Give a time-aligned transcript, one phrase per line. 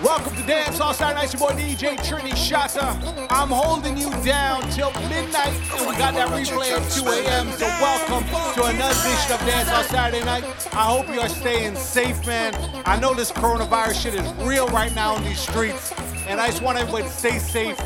[0.00, 1.32] Welcome to Dance All Saturday Night.
[1.32, 3.26] Your boy DJ Trini Shatta.
[3.30, 7.50] I'm holding you down till midnight, and we got that replay at 2 a.m.
[7.50, 8.24] So welcome
[8.54, 10.44] to another edition of Dance All Saturday Night.
[10.72, 12.54] I hope you are staying safe, man.
[12.86, 15.92] I know this coronavirus shit is real right now in these streets,
[16.28, 17.76] and I just want everybody to stay safe.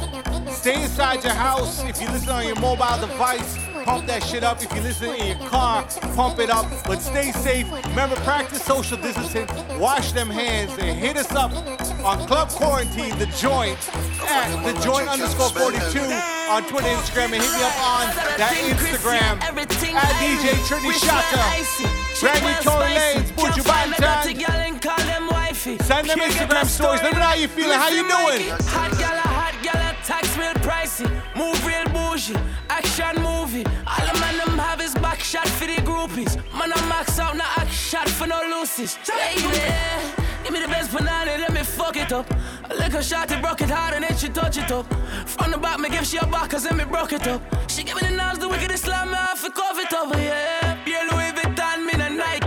[0.50, 1.82] Stay inside your house.
[1.84, 3.56] If you listen on your mobile device,
[3.88, 4.62] pump that shit up.
[4.62, 5.82] If you listen in your car,
[6.14, 6.66] pump it up.
[6.84, 7.66] But stay safe.
[7.88, 9.46] Remember, practice social distancing.
[9.80, 11.52] Wash them hands and hit us up
[12.04, 13.78] on Club Quarantine, the joint,
[14.28, 16.00] at the joint underscore 42
[16.52, 18.04] on Twitter, Instagram, and hit me up on
[18.36, 21.40] that Instagram at DJ Trini Shatta.
[22.20, 23.98] Granny Tory Lanez, Buju Banton.
[25.82, 27.02] Send them Instagram stories.
[27.02, 27.78] Let me know how you feeling.
[27.78, 29.07] How you doing?
[30.38, 31.08] Real pricey.
[31.36, 32.36] Move real bougie,
[32.70, 33.64] action movie.
[33.86, 36.36] All the man them have is back shot for the groupies.
[36.56, 38.96] Man, I max out, now act shot for no loosies.
[39.06, 39.42] Baby,
[40.44, 42.26] give me the best banana, let me fuck it up.
[42.70, 44.86] A little shot, it broke it hard and then she touch it up.
[45.26, 47.42] From the back, me give she a back, cause then me broke it up.
[47.70, 50.67] She give me the nails, the wicked slam, me have to cover it up, yeah.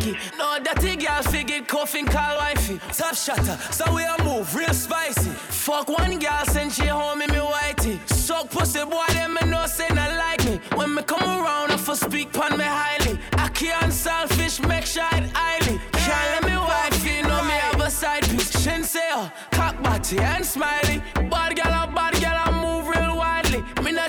[0.02, 0.18] Nike.
[0.38, 2.80] No, that girl figure coughing, call wifey.
[2.94, 5.30] Top shatter, so we a move, real spicy.
[5.30, 8.00] Fuck one girl, send she home in me whitey.
[8.10, 10.60] Suck pussy, boy, them me know say not like me.
[10.76, 13.20] When me come around, I for speak pon me highly.
[13.34, 15.80] I can't selfish, make sure it highly.
[15.94, 18.52] Can't let me wifey know me have a side piece.
[18.62, 21.02] Shin say, oh, cock body and smiley.
[21.30, 22.21] Bad girl, a bad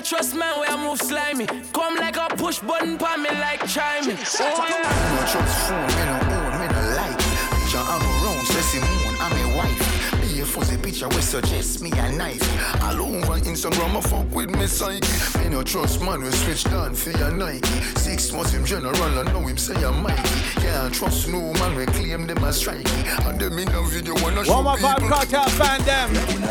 [0.03, 1.45] trust man where I move slimy.
[1.71, 4.17] Come like a push button pon me like chiming.
[4.39, 4.83] Oh yeah.
[5.15, 9.31] No trust phone, me no own, me no like Picture I'm around, say Simone, I'm
[9.31, 9.92] a wife
[10.33, 12.41] Be a fuzzy picture we suggest me a knife
[12.81, 15.05] All over Instagram, I fuck with me psyche
[15.37, 17.67] Me no trust man, we switch down for your Nike
[17.97, 21.85] Six months him general, I know him say I'm Mikey Can't trust no man, we
[21.85, 25.29] claim them as strikey And them in a video wanna show One more people Vybz
[25.29, 26.09] Kartel fan them.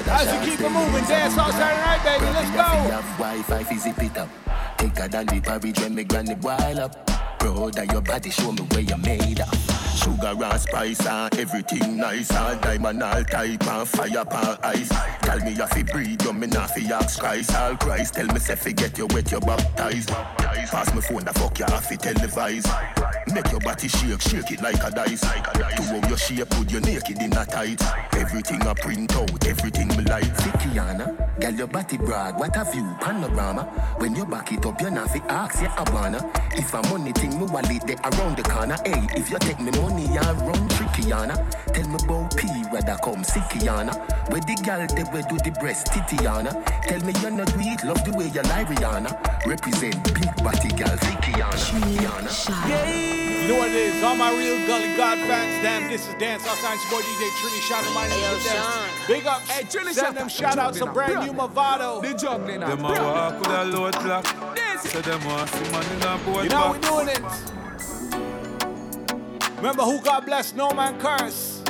[0.08, 2.26] As we keep it moving, Dance All Saturday Night, baby.
[2.26, 2.62] Let's Me go.
[2.62, 4.28] have Wi-Fi, fi zip it up.
[4.78, 7.38] Thicker than the porridge when me granny boil up.
[7.40, 9.81] Brother, your body show me where you made up.
[9.94, 14.88] Sugar and spice and everything nice and diamond all type and fire pan ice.
[15.22, 17.54] Tell me you fi breathe, you me not fi ask Christ.
[17.54, 20.08] All Christ tell me say fi get you wet, you baptized.
[20.08, 22.66] Pass me phone, the fuck you have fi televise.
[23.32, 25.20] Make your body shake, shake it like a dice.
[25.20, 27.80] To how your shape, put you naked in a tight.
[28.14, 30.24] Everything I print out, everything me like.
[30.24, 33.64] Fikiana, girl your body broad, what a view, panorama.
[33.98, 36.30] When you back it up, you not fi ask, yeah I wanna.
[36.56, 38.76] If a money thing, me wallet they around the corner.
[38.84, 41.34] Hey, if you take me money, you run trickyana.
[41.74, 43.94] Tell me about P, whether come sickyana.
[44.30, 46.52] Where the girl they where do the breast titiana.
[46.86, 49.10] Tell me you not do it, love the way you lie Rihanna.
[49.46, 51.58] Represent big body girl, Fikiana.
[51.58, 52.30] Fikiana.
[53.42, 54.02] You know what it is.
[54.04, 56.74] All my real Gully God fans, damn, this is Dance Outside.
[56.74, 57.94] It's your boy DJ Trini Shatta.
[57.94, 59.08] My name is Dance.
[59.08, 59.40] Big up.
[59.48, 62.00] Hey, Trini Send them shout outs to brand new Mavado.
[62.02, 62.68] The juggling now.
[62.68, 64.26] Them a walk with a load clock.
[64.78, 66.90] Say them want see man in a boat You know we back.
[66.90, 67.61] doing it.
[69.62, 71.62] Remember who God bless, no man curse.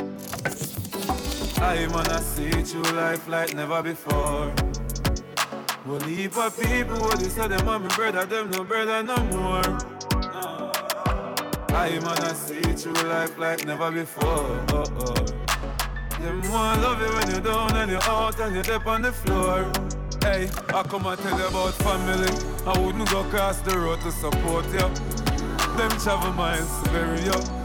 [1.61, 4.49] I wanna see through life like never before.
[5.85, 9.15] One heap of people, what they say them and me brother, them no brother no
[9.25, 9.61] more.
[11.69, 14.57] I wanna see through life like never before.
[16.17, 19.11] Them want love you when you're down and you're out and you're up on the
[19.11, 19.71] floor.
[20.23, 22.33] Hey, I come and tell you about family.
[22.65, 24.89] I wouldn't go across the road to support you.
[25.77, 27.62] Them travel minds bury you.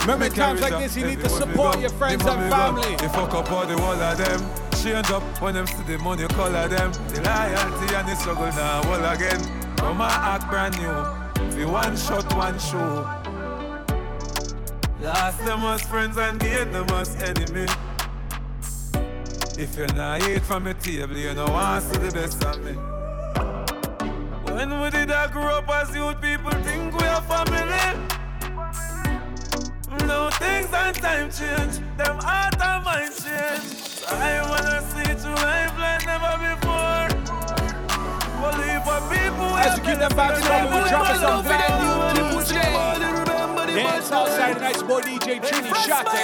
[0.00, 2.96] Remember times like this, you need to support your friends and family.
[2.96, 4.40] They fuck up all the wall of them.
[4.82, 6.90] Change up when them see the money color them.
[7.08, 9.40] The loyalty and the struggle now all again.
[9.82, 11.54] And act brand new.
[11.54, 13.06] Be one shot, one show.
[15.02, 17.66] Last them as friends and gain them as enemy.
[19.58, 22.64] If you're not eat from the table, you know want to see the best of
[22.64, 22.72] me.
[24.50, 28.09] When we did I grow up as youth, people think we are family.
[30.10, 33.62] No things and time change, them heart and mind change.
[34.02, 37.06] So I wanna see to life like never before.
[38.40, 39.50] We'll leave for people
[39.86, 42.74] keep them vibes going, we'll drop us some brand new tunes today.
[43.82, 46.18] Dance outside nice boy DJ Trini Shatta.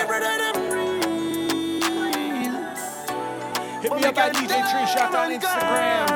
[3.82, 6.06] Hit me up at DJ Trini Shatta on Instagram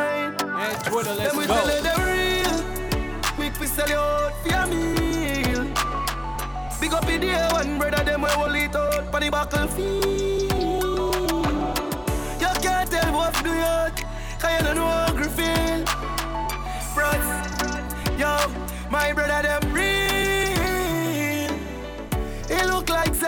[0.58, 1.14] and Twitter.
[1.14, 2.09] Let's go.
[8.30, 10.04] We hold it out for the battlefield.
[12.40, 14.04] You can't tell what to do yet,
[14.38, 15.86] cause you don't know how to feel.
[16.94, 18.36] Front, yo,
[18.90, 20.00] my brother, them real.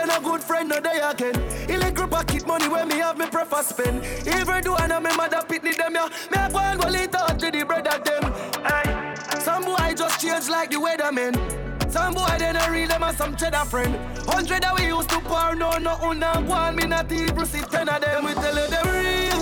[0.05, 1.35] no good friend, no day again.
[1.69, 4.03] Illegal pocket money where me have me prefer spend.
[4.27, 6.09] Even do I know me mother pitney them, yeah.
[6.31, 8.33] Me have one it out to the of them.
[8.65, 9.39] Aye.
[9.39, 11.72] Some boy just change like the weatherman.
[11.93, 13.95] Some boy they don't read them as some cheddar friend.
[14.25, 16.75] Hundred that we used to pour, no, no, una one.
[16.75, 18.25] Me not even see ten of them.
[18.25, 19.41] We tell you them real.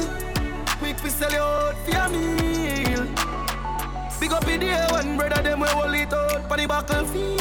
[0.80, 3.07] Quick we sell you out for your meal.
[4.19, 7.39] Big up in the air one brother them we hold it out for the battlefield.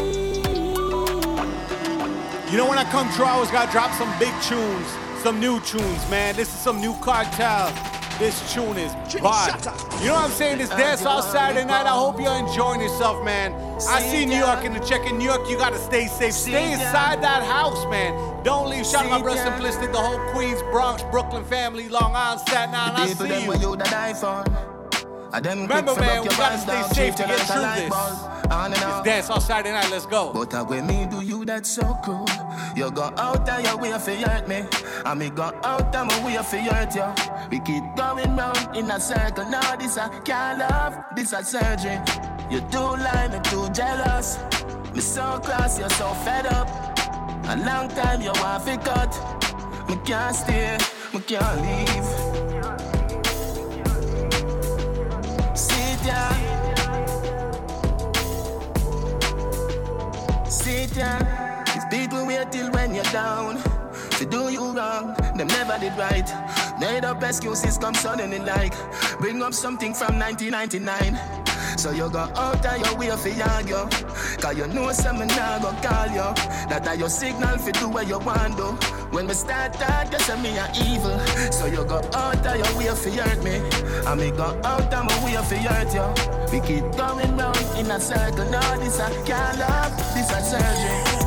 [2.48, 4.86] You know when I come through, I always gotta drop some big tunes,
[5.24, 6.36] some new tunes, man.
[6.36, 7.72] This is some new Kartel.
[8.20, 9.64] This tune is bad.
[10.00, 10.58] You know what I'm saying?
[10.58, 11.86] This dance all Saturday night.
[11.86, 13.69] I hope you're enjoying yourself, man.
[13.88, 15.48] I see New York in the check in New York.
[15.48, 16.32] You gotta stay safe.
[16.32, 18.42] Stay inside that house, man.
[18.44, 18.86] Don't leave.
[18.86, 22.96] Shout out my brother Simplistic, the whole Queens, Bronx, Brooklyn family, Long Island, Staten Island.
[22.98, 23.48] I see you.
[23.48, 24.44] where you da die for.
[25.32, 27.88] Remember, man, we gotta stay safe to get through this.
[27.88, 28.30] bulb.
[28.50, 29.88] On and It's dance all Saturday night.
[29.90, 30.32] Let's go.
[30.32, 32.26] But when me do you that so cool
[32.74, 34.64] You go out of your way for hurt me
[35.06, 37.04] And me go out of my way for hurt you
[37.50, 42.00] We keep going round in a circle Now this a can't love, this a surgery
[42.50, 44.38] You too lie, me too jealous
[44.92, 46.68] Me so cross, you're so fed up
[47.48, 49.12] A long time you want to cut
[49.88, 50.76] Me can't stay,
[51.14, 52.08] me can't leave
[55.56, 56.50] Sit down
[60.50, 61.64] Sit down.
[61.72, 63.62] These people wait till when you're down.
[64.18, 66.28] To do you wrong, them never did right.
[66.80, 68.74] Made up excuses come suddenly like
[69.18, 71.49] bring up something from 1999.
[71.80, 73.88] So you go out of your way for argue
[74.36, 76.28] Cause you know some now go call you
[76.68, 78.72] That are your signal for do what you want do
[79.16, 81.18] When we start that, you me a evil.
[81.50, 83.62] So you go out of your way for hurt me.
[84.06, 86.04] And me go out of my way for hurt you
[86.52, 88.44] We keep going round in a circle.
[88.50, 91.19] Now this a can't love, this a surgery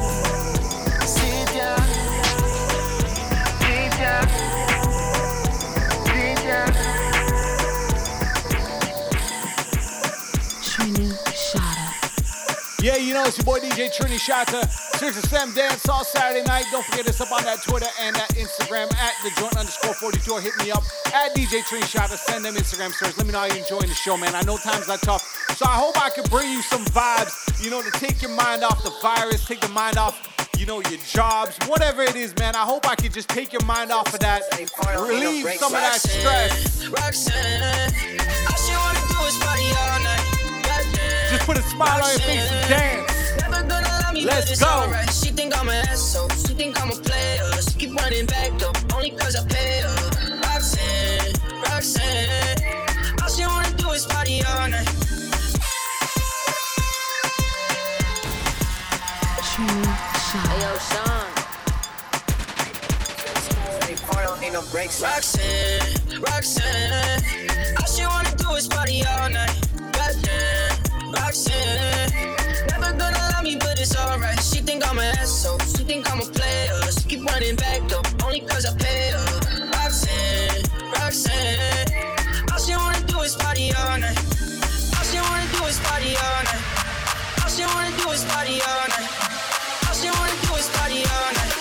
[12.83, 14.67] Yeah, you know it's your boy DJ Trini Shatta.
[14.99, 16.65] Sirius Sam Dance all Saturday night.
[16.69, 20.29] Don't forget us up on that Twitter and that Instagram at the joint underscore 42.
[20.33, 20.83] Or hit me up
[21.15, 22.17] at DJ Trini Shatta.
[22.17, 23.17] Send them Instagram stories.
[23.17, 24.35] Let me know how you're enjoying the show, man.
[24.35, 25.23] I know times are tough.
[25.55, 28.65] So I hope I can bring you some vibes, you know, to take your mind
[28.65, 30.19] off the virus, take the mind off,
[30.59, 32.53] you know, your jobs, whatever it is, man.
[32.53, 34.41] I hope I can just take your mind off of that,
[34.99, 36.85] relieve some of that stress.
[36.87, 37.93] Roxanne,
[38.51, 40.42] all she wanna do is party all night.
[41.33, 41.39] Goddamn.
[41.39, 43.41] Just put a smile on your face and dance.
[43.41, 44.67] Never gonna love me, Let's go.
[44.67, 45.09] alright.
[45.09, 46.29] She think I'm an asshole.
[46.29, 47.43] She think I'm a player.
[47.61, 50.39] She keep running back up only cause I pay her.
[50.43, 51.33] Roxanne,
[51.63, 52.57] Roxanne.
[53.21, 54.89] All she wanna do is party all night.
[60.33, 61.27] Hey, yo, Sean.
[65.01, 67.23] Roxanne, Roxanne.
[67.79, 69.55] All she wanna do is party all night.
[69.93, 70.72] Goddamn,
[71.13, 72.11] Roxanne.
[72.69, 74.39] Never gonna love me, but it's alright.
[74.41, 75.59] She think I'm an asshole.
[75.59, 76.73] She think I'm a player.
[76.91, 79.69] She keep running back up only cause I pay her.
[79.77, 80.63] Roxanne,
[80.95, 81.87] Roxanne.
[82.51, 84.17] All she wanna do is party all night.
[84.97, 86.63] All she wanna do is party all night.
[87.43, 89.09] All she wanna do is party all night.
[89.87, 91.53] All she wanna do is party all night.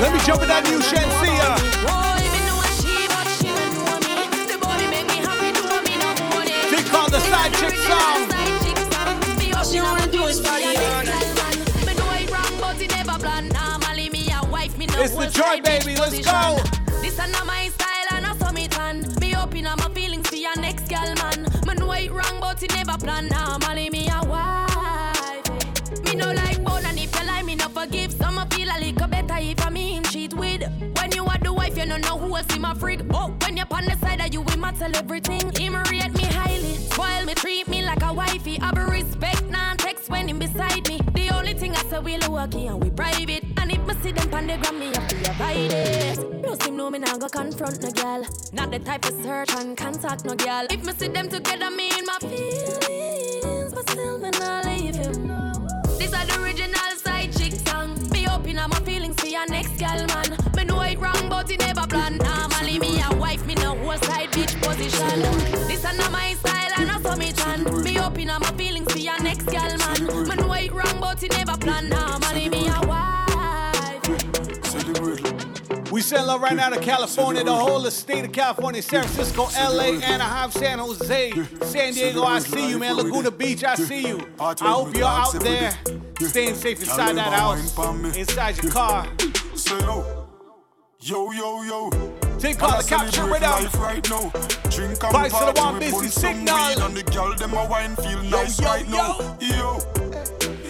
[0.00, 1.50] Let me jump in that new Shenseea.
[1.84, 2.00] Uh.
[6.70, 8.30] They call the side chick song.
[9.56, 10.70] All she wanna do is party.
[15.02, 15.96] It's the joy, baby.
[15.96, 16.58] Let's go.
[17.00, 19.06] This is not my style and I saw me tan.
[19.20, 21.46] Me open up my feelings for your next girl, man.
[21.66, 23.28] Man, know it wrong, but it never plan.
[23.28, 26.04] Normally, me a wife.
[26.04, 28.12] Me no like bone, and if you lie, me no forgive.
[28.12, 28.99] Some feel a little
[29.40, 30.62] if I me him cheat with.
[30.96, 33.00] When you are the wife, you don't know who else in my freak.
[33.12, 35.50] Oh, when you're on the side of you, we matter everything.
[35.56, 38.58] Him rate me highly, spoil me, treat me like a wifey.
[38.60, 41.00] I be respect, non text when him beside me.
[41.14, 43.44] The only thing I say we low key and we private.
[43.58, 46.42] And if me see them pan the gram, me have to avoid it.
[46.42, 48.24] Plus him know me nah go confront no girl.
[48.52, 50.66] Not the type of search and contact no girl.
[50.70, 55.28] If me see them together, me in my feelings, but still me nah leave him.
[55.98, 57.19] This are the original side
[58.30, 60.36] up my feelings for your next girl, man.
[60.56, 62.16] Me know it wrong, but it never plan.
[62.18, 65.20] Normally me a wife, me no whole side bitch position.
[65.66, 67.32] This are not my style, and I saw me
[68.30, 70.28] up my feelings for your next girl, man.
[70.28, 71.88] Me know it wrong, but it never plan.
[71.88, 72.89] Normally me a
[76.00, 79.50] We send love right now to California, the whole of state of California, San Francisco,
[79.52, 81.30] LA, Anaheim, San Jose,
[81.60, 82.22] San Diego.
[82.22, 82.96] I see you, man.
[82.96, 84.18] Laguna Beach, I see you.
[84.40, 85.78] I hope you're out there
[86.18, 87.76] staying safe inside that house,
[88.16, 89.06] inside your car.
[91.02, 91.90] Yo, yo, yo.
[92.38, 93.74] Take call the capture right out.
[93.74, 94.30] Right now.
[94.70, 96.56] Drink and Vice of the one party busy signal.
[96.56, 98.96] And the girl them a wine feel nice yo, right yo.
[98.96, 99.36] now.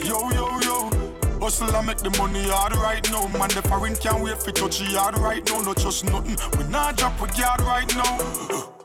[0.03, 1.00] Yo, yo, yo.
[1.41, 3.27] Hustle and make the money hard right now.
[3.39, 5.63] Man, the foreign can't wait for touch the yard right now.
[5.63, 6.37] No trust nothing.
[6.59, 8.79] We not drop a yard right now.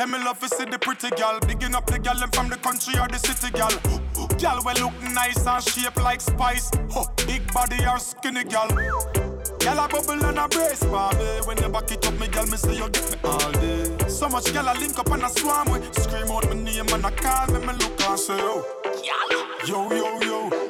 [0.00, 2.56] Say me love to see the pretty gal Bigging up the gal them from the
[2.56, 3.74] country or the city gal
[4.38, 7.04] Gal we look nice and shape like spice huh.
[7.26, 8.68] Big body or skinny gal
[9.58, 12.56] Gal a bubble and a brace, baby When you back it up, me gal, me
[12.56, 15.70] say you get me all day So much gal I link up and I swarm
[15.72, 18.64] with Scream out my name and I call me, me look and say yo
[19.66, 20.69] Yo, yo, yo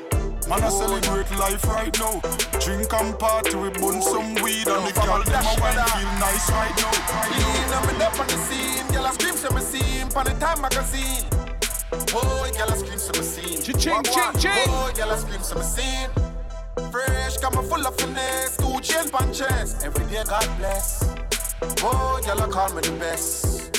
[0.51, 2.19] Man, I celebrate life right now.
[2.59, 6.51] Drink and party, we bun some weed and the girl them a wine feel nice
[6.51, 6.91] right now.
[7.31, 10.33] Lean on me up on the scene, girl I scream to me scene, pon the
[10.41, 11.23] time magazine.
[12.13, 13.63] Oh, girl I scream to me scene.
[13.63, 14.33] Cha-ching, Walk, walk.
[14.41, 14.67] ching, ching.
[14.75, 16.11] Oh, girl I scream to me scene.
[16.91, 19.85] Fresh, come on full of finesse, two chain punches.
[19.85, 21.15] Every day God bless.
[21.85, 23.71] Oh, girl I call me the best.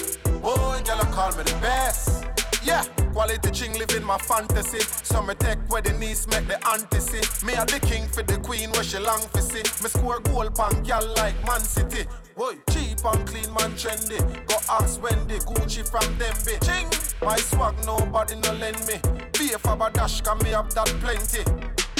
[0.41, 2.23] Oh, girl I call me the best.
[2.63, 4.79] Yeah, quality ching live in my fantasy.
[5.27, 7.45] Me take where the niece make the auntie see.
[7.45, 9.63] Me a the king for the queen where she long for see.
[9.83, 12.05] Me score goal pan gal like Man City.
[12.35, 14.19] Boy, cheap and clean man trendy.
[14.47, 16.57] Go ask Wendy, Gucci from Dembe.
[16.65, 16.89] Ching,
[17.21, 18.95] my swag nobody no lend me.
[19.37, 21.43] Be a Fabadash, can me have that plenty.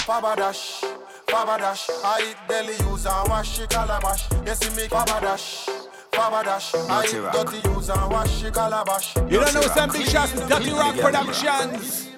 [0.01, 0.83] Fabadash,
[1.27, 1.89] Fabadash.
[2.03, 4.29] I eat deli use and wash it calabash.
[4.45, 5.80] You see me Fabadash.
[6.11, 7.33] Fabadash, I Dirty Rock.
[7.33, 9.15] dirty use and wash it calabash.
[9.15, 12.09] You don't know some big shots to Dirty Rock Productions.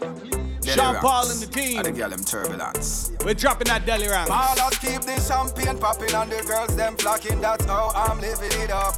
[0.65, 1.77] Sean Paul and the team.
[1.79, 3.11] I the girl them turbulence.
[3.23, 4.29] We're dropping that deli round.
[4.31, 7.39] Ballers keep the champagne popping and the girls them flocking.
[7.41, 8.95] That's how I'm living it up.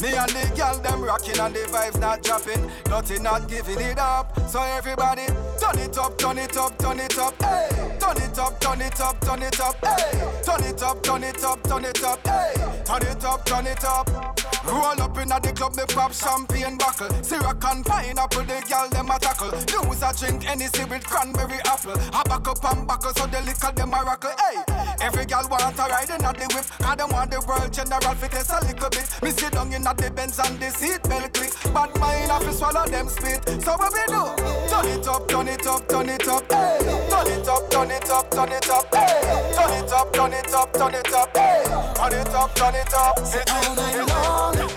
[0.00, 2.70] Me and the girl them rocking and the vibes not dropping.
[2.88, 4.38] Nothing not giving it up.
[4.48, 5.26] So everybody
[5.60, 7.42] turn it up, turn it up, turn it up.
[7.42, 7.68] Hey,
[8.00, 9.76] turn it up, turn it up, turn it up.
[9.84, 12.26] Hey, turn it up, turn it up, turn it up.
[12.26, 14.34] Hey, turn it up, turn it up.
[14.64, 17.10] Roll up in the club, me pop champagne buckle.
[17.22, 19.52] Syrup and pineapple, the girl them a tackle.
[19.52, 21.92] Use a drink any with cranberry apple.
[22.12, 24.32] I back up and buckle so the liquor them a rockle.
[24.40, 24.64] Hey,
[25.00, 26.64] every girl want to ride in the whip.
[26.80, 29.08] I don't want the world general fit a little bit.
[29.22, 31.52] Me sit down in at the Benz and the seat belt click.
[31.72, 33.42] But mine have to swallow them spit.
[33.62, 34.22] So what we do?
[34.68, 36.48] Turn it up, turn it up, turn it up.
[36.48, 38.90] Turn it up, turn it up, turn it up.
[38.90, 41.34] Turn it up, turn it up, turn it up.
[41.34, 43.18] Turn it up, turn it up.
[43.26, 44.70] Say all night long.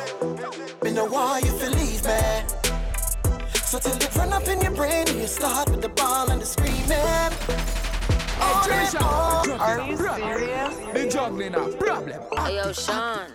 [0.81, 2.19] Been know why you feel leave me.
[3.63, 6.45] So till it run up in your brain you start with the ball and the
[6.45, 7.86] screaming.
[8.41, 9.49] On and on.
[9.59, 10.75] Are you serious?
[10.93, 12.21] The juggling a problem.
[12.37, 13.27] Hey, yo, Sean.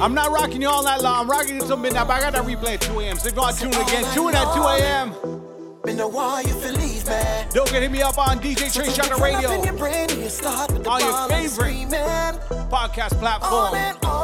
[0.00, 1.22] I'm not rocking you all night long.
[1.22, 3.16] I'm rocking you till midnight, but I got that replay at 2 a.m.
[3.16, 4.04] So go out tune again.
[4.06, 5.80] Oh, tune at 2 a.m.
[5.84, 7.22] Been know why you feel leave me.
[7.50, 10.08] Don't get hit me up on DJ Trey Shot Run up in Radio your brain
[10.10, 14.15] you start with the on your ball and the favorite podcast On platform.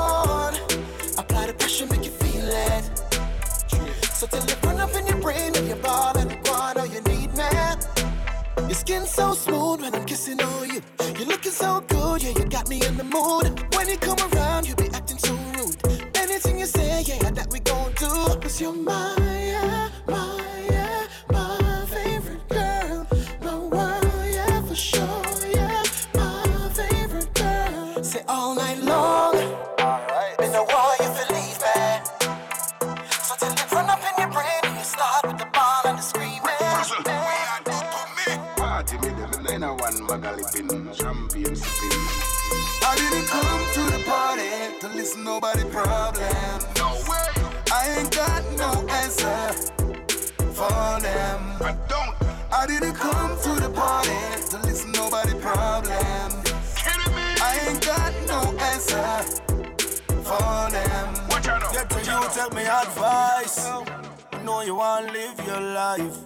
[8.93, 10.83] Skin so smooth when I'm kissing on you.
[11.17, 13.45] You're looking so good, yeah, you got me in the mood.
[13.75, 15.77] When you come around, you be acting so rude.
[16.15, 18.11] Anything you say, yeah, that we gon' do.
[18.41, 19.42] Cause you're my,
[54.03, 56.43] to party to listen nobody problem.
[57.41, 59.41] I ain't got no answer
[60.23, 61.15] for them.
[61.73, 63.67] Get to you, take me advice.
[63.67, 66.17] I know you wanna live your life.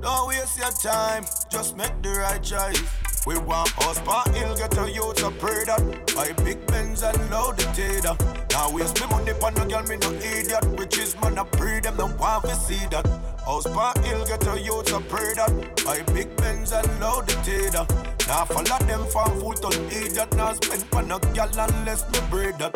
[0.00, 2.82] Don't waste your time, just make the right choice.
[3.26, 5.80] We want us part hill, get a youth to pray that.
[6.14, 8.16] Buy big Benz and load the tater.
[8.50, 10.64] Now waste me money pon no girl, me no idiot.
[10.78, 13.33] Riches man, I pray them, don't want to see that.
[13.44, 15.84] House part hill, get a youth pray that.
[15.84, 17.86] Buy big Benz and load the tater.
[18.26, 20.34] Now follow them from fool to idiot.
[20.36, 22.74] Now spend pon a girl unless me breed that.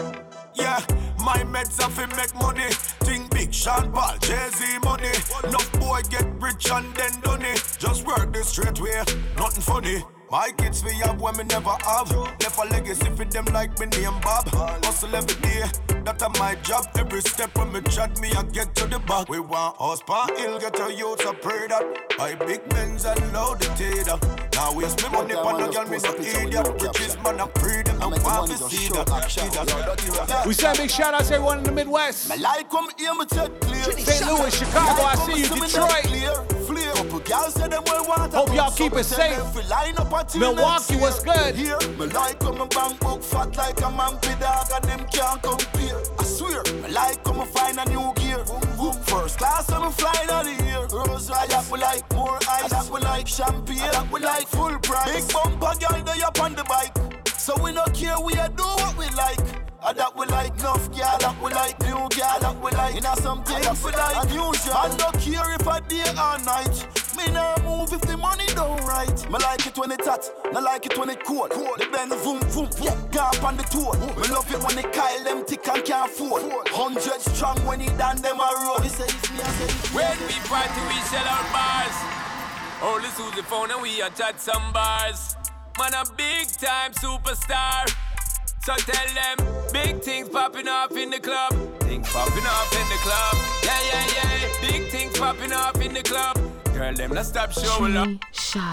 [0.55, 0.81] Yeah,
[1.25, 2.69] my meds have to make money.
[3.01, 5.13] Think big, Sean Paul, Jay-Z money.
[5.45, 7.63] Enough boy get rich and then done it.
[7.79, 9.03] Just work the straight way,
[9.37, 10.05] nothing funny.
[10.31, 12.11] My kids we have when me never have.
[12.11, 14.47] Left a legacy for them like me name Bob.
[14.85, 15.65] Hustle every day,
[16.05, 16.87] that a my job.
[16.99, 19.31] Every step when me chat me, I get to the back.
[19.31, 20.03] We want horse
[20.37, 21.83] hill, get a youth, so pray that.
[22.19, 24.19] Buy big Benz and load the tater.
[24.53, 26.83] Now waste me money on a girl, me no idiot.
[26.83, 30.45] Riches man, I pray them, no want to see that.
[30.47, 32.29] We send big shout outs to everyone in the Midwest.
[32.29, 33.83] My light come here, me check clear.
[33.97, 34.27] St.
[34.31, 36.58] Louis, Chicago, I see you, Detroit.
[37.31, 39.39] Hope y'all keep it safe.
[40.39, 41.55] Milwaukee, what's good?
[41.55, 43.91] Here, me like bank book fat like a
[44.41, 46.01] dog and them can't compare.
[46.19, 48.45] I swear, me like come find a new gear.
[49.05, 50.87] First class, I'm flying out of here.
[50.93, 55.27] Rose I like more ice, we like champagne, we like full price.
[55.27, 56.97] Big bumper they up on the bike.
[57.37, 59.68] So we don't care, we do what we like.
[59.81, 63.15] I that we like enough girl, that we like new girl, that we like inna
[63.17, 64.75] something that we like unusual.
[64.75, 66.75] I don't care if I day or night.
[67.17, 69.15] Me nah move if the money don't right.
[69.31, 71.51] Me like it when it's hot, not like it when it cold.
[71.51, 71.79] cold.
[71.79, 73.95] The bend boom boom, yeah, gap on the tour.
[74.19, 76.43] Me love it when the Kyle them tick and can't afford.
[76.75, 78.83] Hundred strong when he done them a road.
[78.83, 81.97] He say it's me, I say it's When we party, we sell our bars.
[82.83, 85.37] Only Susie phone and we attach some bars.
[85.79, 87.87] Man a big time superstar.
[88.69, 91.55] So tell them big things popping off in the club.
[91.81, 93.37] Things popping off in the club.
[93.65, 94.71] Yeah, yeah, yeah.
[94.71, 96.48] Big things popping off in the club.
[96.79, 98.09] Girl, them not stop showing up.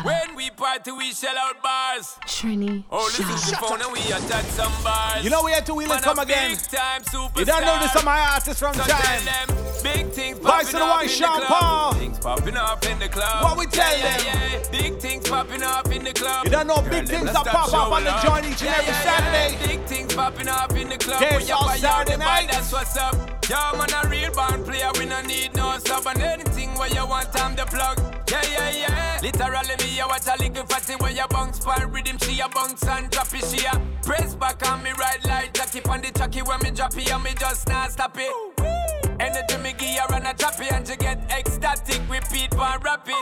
[0.05, 2.15] When we party, we shell out bars.
[2.27, 2.83] Trini.
[2.91, 5.23] Oh, listen to the phone and we attack some bars.
[5.23, 6.51] You know we had to wheel and come again.
[6.51, 9.47] You don't know this on my artist from time.
[9.81, 11.93] Big things Vice of the White Sean Paul.
[11.93, 13.43] Things popping up in the club.
[13.43, 14.25] What we tell yeah, them?
[14.25, 14.81] Yeah, yeah.
[14.81, 16.45] Big things popping up in the club.
[16.45, 19.57] You don't know big things that pop up on the joint each and every Saturday.
[19.67, 21.21] Big things popping up in the club.
[21.21, 22.49] Dance all Saturday night.
[22.51, 23.15] That's what's up.
[23.47, 24.89] Yo, man, a real band player.
[24.97, 27.94] We no need no sub and anything where you want, I'm the plug.
[28.29, 29.19] Yeah, yeah, yeah.
[29.21, 32.17] Literally, me, I watch a little fatty when you bounce for rhythm.
[32.19, 33.45] She a bounce and drop it.
[33.45, 36.97] She a press back on me right like Jackie on the chucky when me drop
[36.97, 38.31] it and me just not stop it.
[39.19, 42.01] Anything me give her and a drop it and she get ecstatic.
[42.09, 43.15] Repeat one rapid.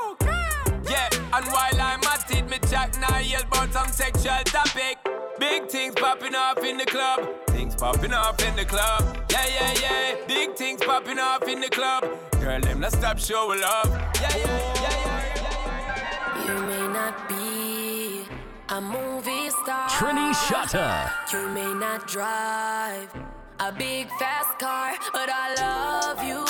[0.90, 4.98] Yeah, and while I'm at it, me chat now yell about some sexual topic.
[5.40, 7.28] Big things popping off in the club.
[7.48, 9.18] Things popping off in the club.
[9.32, 10.16] Yeah, yeah, yeah.
[10.28, 12.06] Big things popping off in the club.
[12.40, 13.90] Girl, them not stop showing love.
[14.22, 15.46] Yeah, yeah, yeah,
[16.36, 16.46] yeah.
[16.46, 18.26] You may not be
[18.70, 19.90] a movie star.
[19.90, 21.12] Trini Shatta.
[21.34, 23.10] You may not drive
[23.60, 26.46] a big fast car, but I love you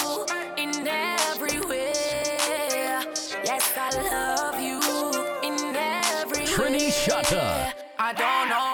[0.62, 1.94] in every way.
[3.46, 4.80] Yes, I love you
[5.48, 6.92] in every Trini way.
[6.92, 7.74] Shatta.
[8.00, 8.73] I don't know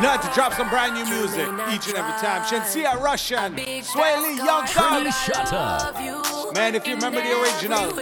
[0.00, 2.40] You know how to drop some brand new music each and every time.
[2.48, 5.04] Shenseea Rvssian, Swae Lee, Young Thug.
[5.04, 6.54] Trini Shatta.
[6.54, 7.92] Man, if you remember the original,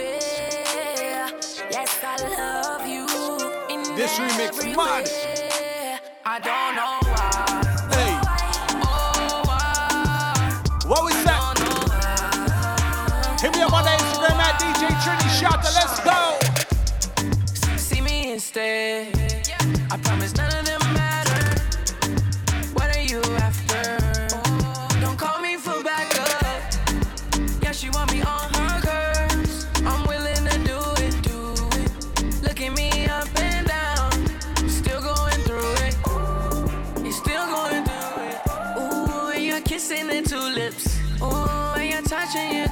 [1.69, 3.03] Yes, I love you
[3.67, 5.09] in this remix every mad.
[6.23, 7.67] I don't know why.
[7.91, 8.15] Hey,
[10.87, 11.35] what we say?
[13.41, 15.69] Hit me up on the Instagram at DJ Trini Shatta.
[15.75, 16.39] Let's go.
[17.75, 19.13] See me instead.
[19.91, 20.78] I promise none of them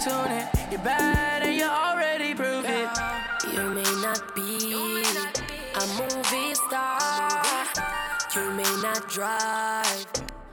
[0.07, 0.47] your tunic.
[0.71, 2.89] You're bad and you already proved it.
[3.53, 5.03] You may not be
[5.75, 7.43] a movie star.
[8.35, 10.05] You may not drive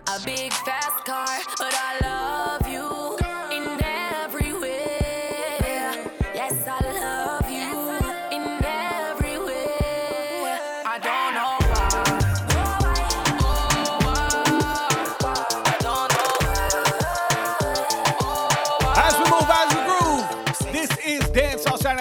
[0.06, 2.63] a big fast car, but I love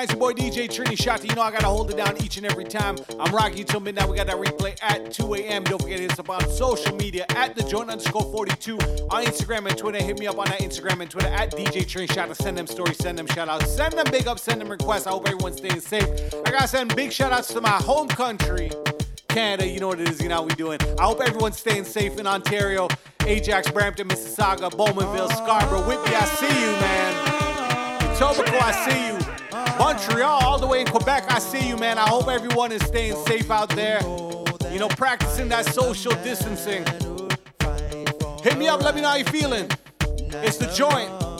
[0.04, 0.10] Night.
[0.12, 1.30] Your boy DJ Trini Shatta.
[1.30, 2.98] You know I gotta hold it down each and every time.
[3.20, 4.10] I'm rocking you till midnight.
[4.10, 5.63] We got that replay at 2 a.m.
[5.63, 9.24] Don't forget to hit us up on social media at the joint underscore 42 on
[9.24, 10.04] Instagram and Twitter.
[10.04, 12.36] Hit me up on that Instagram and Twitter at DJ Trini Shatta.
[12.36, 15.08] Send them stories, send them shout outs, send them big ups, send them requests.
[15.08, 16.08] I hope everyone's staying safe.
[16.46, 18.72] I gotta send big shout outs to my home country.
[19.30, 20.80] Canada, you know what it is, you know how we doing.
[21.00, 22.89] I hope everyone's staying safe in Ontario,
[23.26, 27.13] Ajax, Brampton, Mississauga, Bowmanville, Scarborough, Whitby, I see you, man.
[28.16, 29.23] Etobicoke, I see you.
[29.80, 31.98] Montreal, all the way in Quebec, I see you, man.
[31.98, 34.02] I hope everyone is staying safe out there.
[34.72, 36.84] You know, practicing that social distancing.
[38.44, 39.70] Hit me up, let me know how you're feeling.
[40.44, 41.33] It's the joint.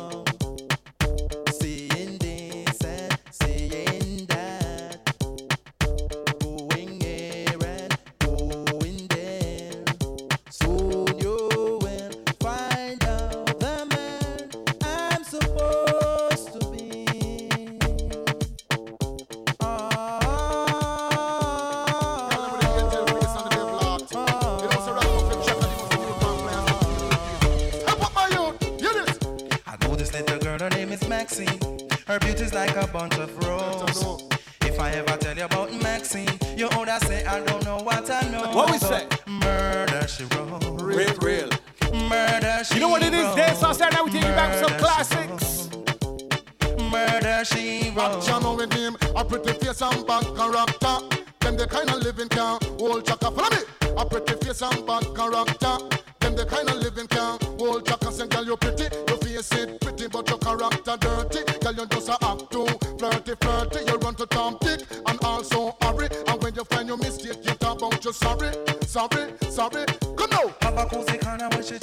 [43.54, 43.94] That's our sound.
[43.94, 45.70] Now we take you back with some classics.
[46.90, 48.18] Murder she wrote.
[48.18, 48.98] Action or him.
[49.16, 50.98] A pretty face and bad character.
[51.40, 53.30] Them the kind of living can hold chaka.
[53.30, 53.58] Follow me.
[53.96, 55.78] A pretty face and bad character.
[56.20, 58.12] Them the kind of living can hold chaka.
[58.12, 58.86] Say, girl, you pretty.
[59.08, 61.60] Your face it pretty, but your character dirty.
[61.60, 62.66] Girl, you just a act too
[62.98, 63.80] flirty, flirty.
[63.86, 66.08] You run to Tom Dick and also hurry.
[66.26, 68.50] And when you find your mistake, you talk about you sorry,
[68.88, 69.86] sorry, sorry.
[70.18, 70.56] Come now.
[70.62, 71.83] Have a cozy kind of wish.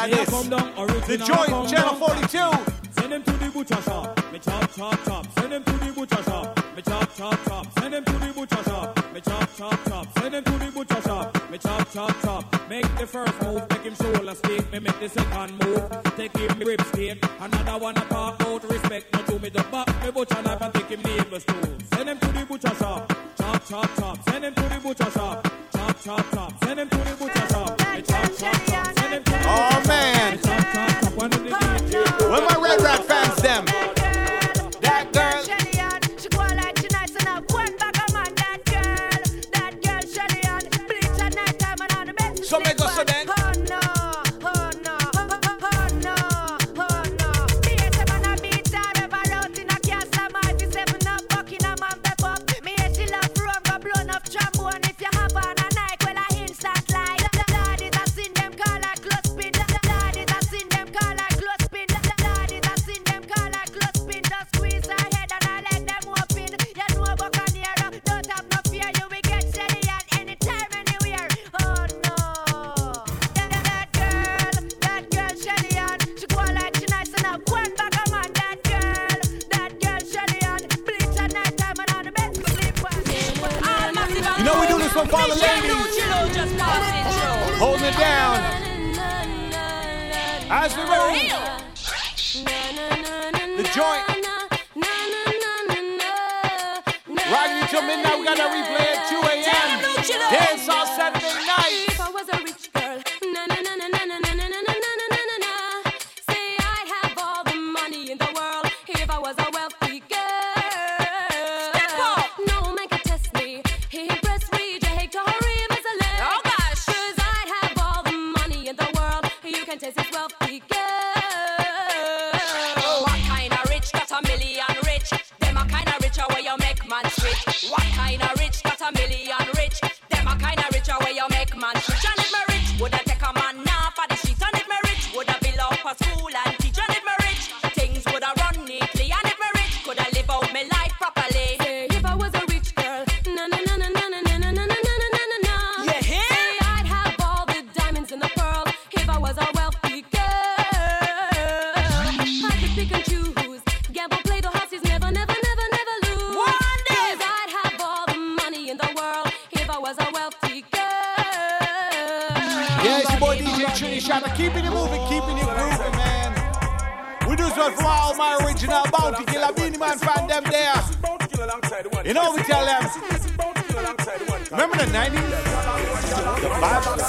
[0.00, 0.30] like this.
[0.30, 2.90] The joint, channel 42.
[2.92, 4.32] Send him to the butcher shop.
[4.32, 5.26] Me chop, chop, chop.
[5.38, 6.76] Send him to the butcher shop.
[6.76, 7.78] Me chop, chop, chop.
[7.78, 9.12] Send him to the butcher shop.
[9.12, 10.18] Me chop, chop, chop.
[10.18, 11.50] Send him to the butcher shop.
[11.50, 12.68] Me chop, chop, chop.
[12.68, 13.68] Make the first move.
[13.70, 14.72] make him shoulder skate.
[14.72, 16.14] Me make the second move.
[16.16, 17.18] Take him rib skate.
[17.40, 18.70] Another one a talk out.
[18.70, 19.12] Respect.
[19.12, 19.88] No to me the back.
[20.02, 21.76] Me butcher knife and take him neighbors too.
[21.94, 23.12] Send him to the butcher shop.
[23.36, 24.30] Chop, chop, chop.
[24.30, 25.48] Send him to the butcher shop.
[25.72, 26.64] Chop, chop, chop.
[26.64, 26.99] Send him to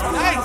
[0.01, 0.40] Hey!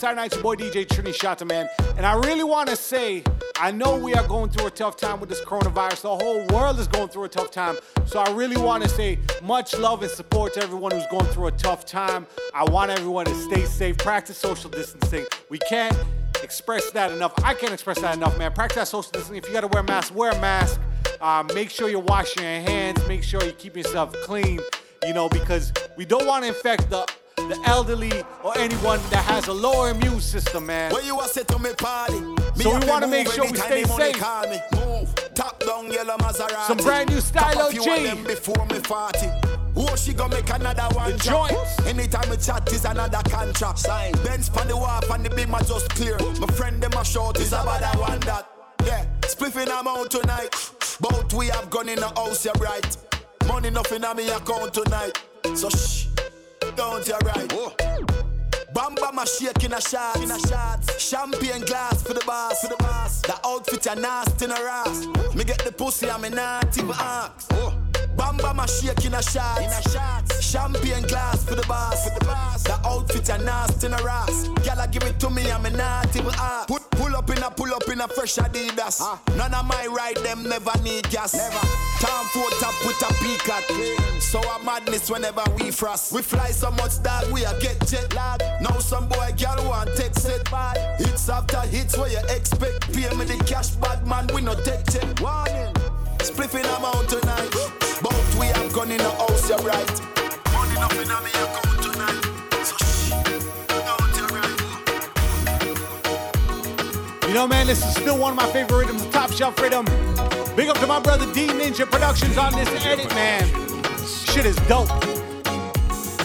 [0.00, 0.32] Saturday Night.
[0.32, 1.68] Your boy DJ Trini Shatta, man.
[1.98, 3.22] And I really want to say,
[3.56, 6.00] I know we are going through a tough time with this coronavirus.
[6.00, 7.76] The whole world is going through a tough time.
[8.06, 11.48] So I really want to say much love and support to everyone who's going through
[11.48, 12.26] a tough time.
[12.54, 15.26] I want everyone to stay safe, practice social distancing.
[15.50, 15.94] We can't
[16.42, 17.34] express that enough.
[17.44, 18.54] I can't express that enough, man.
[18.54, 19.36] Practice social distancing.
[19.36, 20.80] If you got to wear a mask, wear a mask.
[21.20, 23.06] Uh, make sure you're washing your hands.
[23.06, 24.60] Make sure you keep yourself clean.
[25.06, 27.06] You know, because we don't want to infect the
[27.50, 30.92] the elderly or anyone that has a lower immune system, man.
[30.92, 32.20] Where you a set to me party?
[32.20, 34.50] Me So we want to make sure we anytime stay money safe.
[34.50, 34.58] Me.
[34.80, 35.14] Move.
[35.34, 36.66] Top down yellow Maserati.
[36.66, 38.24] Some brand new style Stylo a few G.
[38.26, 39.30] before me 40.
[39.76, 41.48] Oh, she gonna make another one The drop.
[41.50, 41.86] joints.
[41.86, 43.78] Anytime we chat is another contract.
[43.78, 44.12] Sign.
[44.24, 46.18] Benz pan the wharf and the beam are just clear.
[46.38, 48.46] My friend them a short is about that one that.
[48.84, 50.54] Yeah, spliffing I'm out tonight.
[51.00, 52.96] Both we have gone in the house, you're right.
[53.46, 55.18] Money nothing on me account tonight.
[55.54, 56.06] So shh,
[56.76, 57.52] don't you right.
[58.72, 60.78] Bam bam a shake in a shot, in a shot.
[60.98, 63.20] Champagne glass for the boss, for the boss.
[63.22, 65.06] The outfit a nasty in a ass.
[65.34, 66.94] Me get the pussy and me not even
[68.60, 68.82] ask.
[68.82, 70.42] Bam bam a shake in a shot, in a shot.
[70.42, 72.62] Champagne glass for the boss, for the boss.
[72.62, 74.48] The outfit a nasty in a ass.
[74.62, 76.68] Gyal give it to me and me not even ask.
[76.68, 79.00] Put pull up in a pull up in a fresh Adidas.
[79.00, 79.20] Ah.
[79.36, 81.34] None of my ride them never need gas.
[81.34, 81.66] Never.
[82.00, 83.64] Time for top with a peacock.
[84.20, 86.12] So a madness whenever we frost.
[86.12, 88.40] We fly so much that we a get jet lag.
[88.60, 90.48] Now some boy girl want take set.
[90.98, 92.92] Hits after hits where you expect.
[92.92, 95.20] Pay me the cash, bad man we no take check.
[95.20, 95.74] Warning.
[96.20, 97.89] Spliffing amount tonight.
[98.02, 100.00] Both we have gone in the house, you're right.
[100.52, 102.24] Money nothing on me account tonight.
[107.28, 109.84] You know, man, this is still one of my favorite rhythms, top shelf rhythm.
[110.56, 113.46] Big up to my brother D Ninja Productions on this edit, man.
[113.98, 114.90] Shit is dope.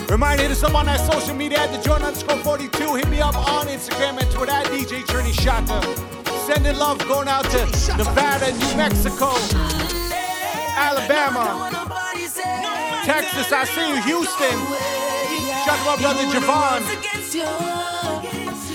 [0.10, 2.96] Remind you to up on that social media at the joint underscore 42.
[2.96, 5.82] Hit me up on Instagram and Twitter at DJ Trini Shatta.
[6.46, 7.66] Sending love going out to
[7.98, 9.34] Nevada, New Mexico,
[10.76, 11.70] Alabama,
[13.06, 13.52] Texas.
[13.52, 14.60] I see you, Houston.
[15.64, 16.82] Shout out to my brother Javon.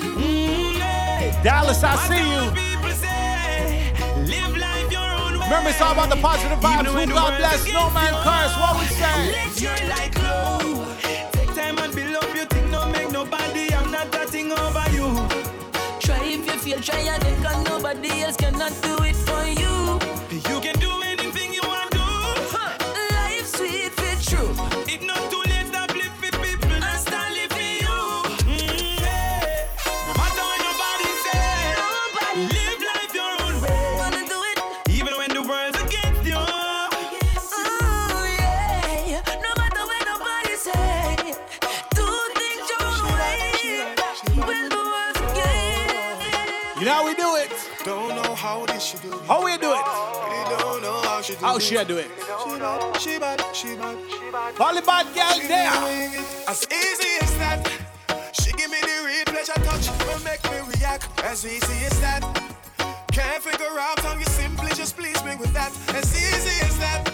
[0.00, 1.42] Mm-hmm.
[1.42, 2.50] Dallas, I see you.
[5.50, 6.86] Remember, it's all about the positive vibes.
[6.86, 8.54] Who God bless, no man curse.
[8.56, 9.32] What we say?
[9.32, 10.86] Let your light glow.
[11.32, 12.70] Take time and build up your thing.
[12.70, 15.12] Don't make nobody have not that over you.
[16.00, 19.16] Try if you feel, try and then cause nobody else cannot do it
[46.80, 47.52] You know how we do it.
[47.84, 49.20] Don't know how this she do it.
[49.26, 49.84] How we do it?
[50.32, 51.62] Really don't know how she do How it.
[51.62, 52.10] she a do it?
[52.16, 54.54] She bad, she bad, she bad, she bad.
[54.54, 55.68] Volleyball girl She there.
[56.48, 57.70] As easy as that.
[58.32, 61.06] She give me the real pleasure touch, will make me react.
[61.22, 62.22] As easy as that.
[63.12, 65.76] Can't figure out how you simply just please me with that.
[65.94, 67.12] As easy as that.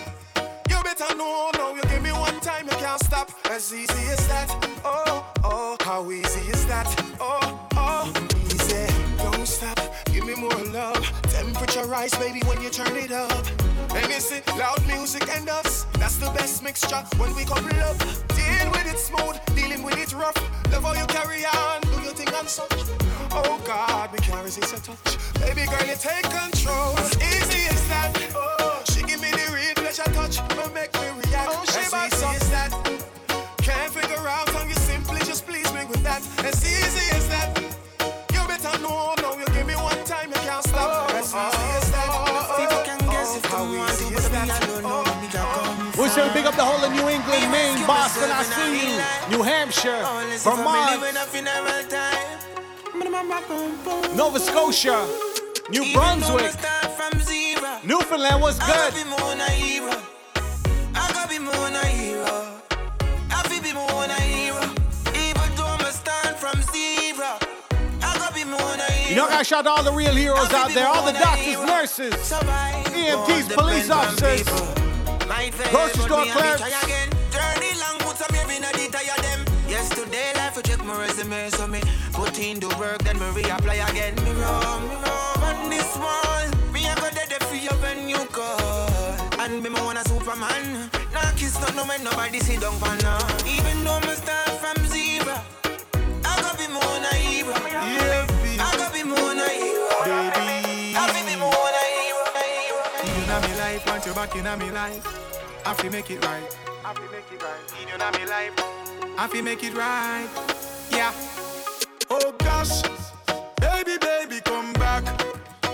[0.70, 3.32] You better know, no, you give me one time, you can't stop.
[3.50, 4.48] As easy as that.
[4.84, 6.86] Oh, oh, how easy is that?
[7.18, 8.12] Oh, oh,
[9.46, 11.00] Don't stop, give me more love.
[11.30, 13.46] Temperature rise, baby, when you turn it up.
[13.94, 15.86] And you see, loud music and us.
[16.00, 17.96] That's the best mixture when we couple up.
[18.34, 20.36] Deal with it smooth, dealing with it rough.
[20.72, 22.74] Love how you carry on, do your thing and such.
[23.30, 25.16] Oh God, we can't resist a touch.
[25.38, 26.98] Baby girl, you take control.
[26.98, 28.18] As easy as that.
[28.34, 31.54] Oh, she give me the real pleasure touch, but make me react.
[31.54, 32.70] Oh, she as easy as that.
[33.58, 36.22] Can't figure out how you simply just please me with that.
[36.44, 37.25] As easy as
[46.36, 50.04] big up the whole of New England, Maine, Boston, I see you, New Hampshire,
[50.44, 51.00] Vermont,
[54.14, 55.08] Nova Scotia,
[55.70, 56.52] New Brunswick,
[57.84, 58.92] Newfoundland was good.
[69.08, 72.12] You know, I shout out all the real heroes out there, all the doctors, nurses,
[72.92, 74.85] EMTs, police officers,
[75.26, 76.24] grocery store.
[77.34, 79.44] Journey long, put some in a detail them.
[79.68, 81.80] Yesterday, life, I check my resume, so me
[82.12, 84.14] put in the work, then me reapply again.
[84.24, 86.46] Me me on this wall.
[86.72, 88.90] Me I go dead for you when you call.
[89.40, 90.90] And me, me want a Superman.
[91.12, 93.18] Nah, kiss no, no, man, nobody for now.
[93.46, 95.36] Even though me start from zero,
[96.24, 97.54] I be more hero.
[97.66, 98.35] Yeah,
[104.06, 105.04] you back in me life.
[105.66, 106.56] I fi make it right.
[106.84, 107.90] I fi make it right.
[107.90, 108.52] You know me life.
[109.18, 110.28] I fi make it right.
[110.92, 111.12] Yeah.
[112.08, 112.82] Oh gosh,
[113.60, 115.02] baby, baby, come back.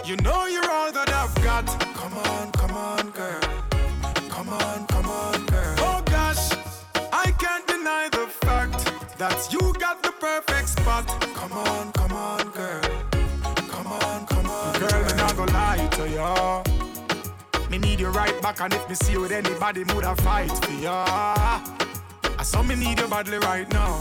[0.07, 1.67] You know you're all that I've got.
[1.95, 3.41] Come on, come on, girl.
[4.31, 5.75] Come on, come on, girl.
[5.81, 6.53] Oh gosh,
[7.13, 11.07] I can't deny the fact that you got the perfect spot.
[11.35, 12.81] Come on, come on, girl.
[13.69, 15.05] Come on, come on, girl.
[15.05, 16.72] Me not gonna lie to ya.
[17.73, 20.51] Me need you right back, and if me see you with anybody, mood I fight
[20.63, 21.07] for ya.
[22.39, 23.99] I saw me need you badly right now.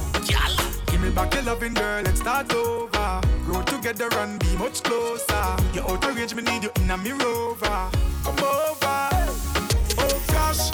[0.88, 3.21] Give me back your loving girl, let's start over.
[3.45, 5.55] Grow together and be much closer.
[5.73, 7.89] You're out of range, me need you in a me rover.
[8.25, 9.10] Come over.
[10.03, 10.71] Oh gosh,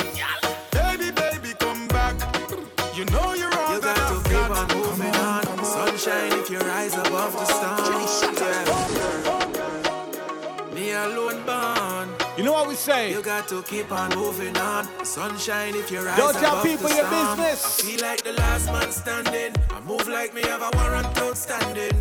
[12.88, 13.12] say?
[13.12, 14.84] You got to keep on moving on.
[15.04, 17.60] Sunshine if you rise Don't tell people your business.
[17.66, 19.52] I feel like the last man standing.
[19.76, 21.98] I move like me have a warrant outstanding.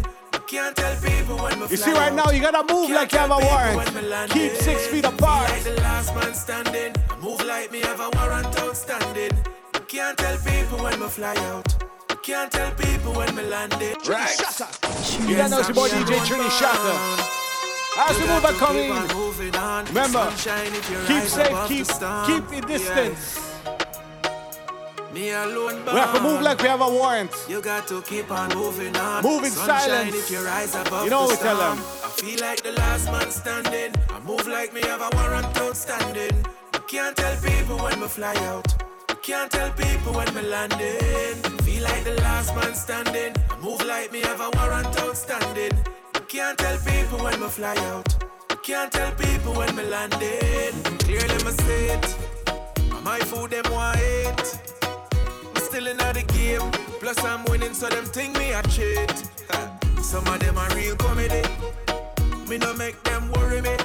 [0.46, 3.40] Can't tell people when You see right now, you gotta move like you have a
[3.49, 3.77] warrant.
[3.77, 5.51] when me land Keep six feet apart.
[5.51, 6.92] like the last man standing.
[7.11, 9.35] I move like me have a warrant outstanding.
[9.88, 11.68] Can't tell people when me fly out.
[12.22, 13.96] Can't tell people when me landed.
[14.07, 14.38] Right.
[15.29, 17.45] You gotta know it's your boy DJ Trini Shatta.
[17.98, 18.90] As we move back coming,
[19.88, 20.30] remember,
[21.06, 21.87] keep safe, keep
[22.26, 23.56] keep your distance.
[25.14, 27.30] Me alone We have to move like we have a warrant.
[27.48, 29.22] You got to keep on moving on.
[29.22, 30.30] Move in Sunshine silence.
[30.30, 31.78] You know the what we tell them.
[32.04, 33.94] I feel like the last man standing.
[34.11, 36.44] I move like me have a warrant outstanding.
[36.74, 38.74] I can't tell people when me fly out.
[39.09, 41.35] I can't tell people when me landing.
[41.64, 43.32] Feel like the last man standing.
[43.50, 45.72] I move like me have a warrant outstanding.
[46.28, 48.24] Can't tell people when me fly out.
[48.50, 50.74] I can't tell people when me landing.
[50.98, 52.16] Clearly me say it.
[53.04, 54.58] My food them want it.
[54.82, 56.68] I'm still in the game.
[57.01, 59.30] Plus I'm winning, so them think me a cheat.
[60.03, 61.42] Some of them are real comedy.
[62.48, 63.76] Me no make them worry me.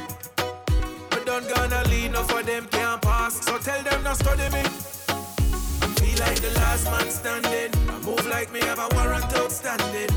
[1.12, 3.46] But don't gonna lead, no for them can't pass.
[3.46, 4.64] So tell them not study me.
[5.10, 7.72] I feel like the last man standing.
[7.88, 10.10] I move like me have a warrant outstanding.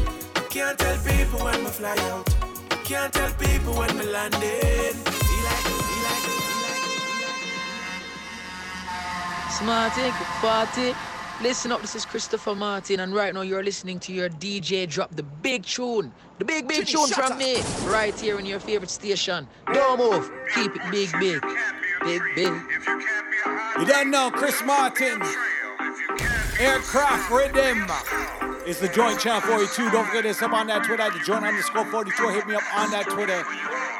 [0.54, 2.32] I can't tell people when me fly out.
[2.84, 4.40] Can't tell people when me landing.
[4.40, 6.62] Feel like, feel like, feel
[9.42, 9.50] like.
[9.50, 10.94] Smarty, party.
[11.42, 15.16] Listen up, this is Christopher Martin, and right now you're listening to your DJ drop
[15.16, 19.48] the big tune, the big, big tune from me, right here in your favorite station.
[19.72, 21.42] Don't move, keep it big, big,
[22.04, 22.52] big, big.
[23.80, 25.20] You don't know Chris Martin.
[26.60, 29.90] Aircraft Rhythm is the joint channel 42.
[29.90, 32.28] Don't forget this up on that Twitter, at the joint underscore 42.
[32.28, 33.44] Hit me up on that Twitter.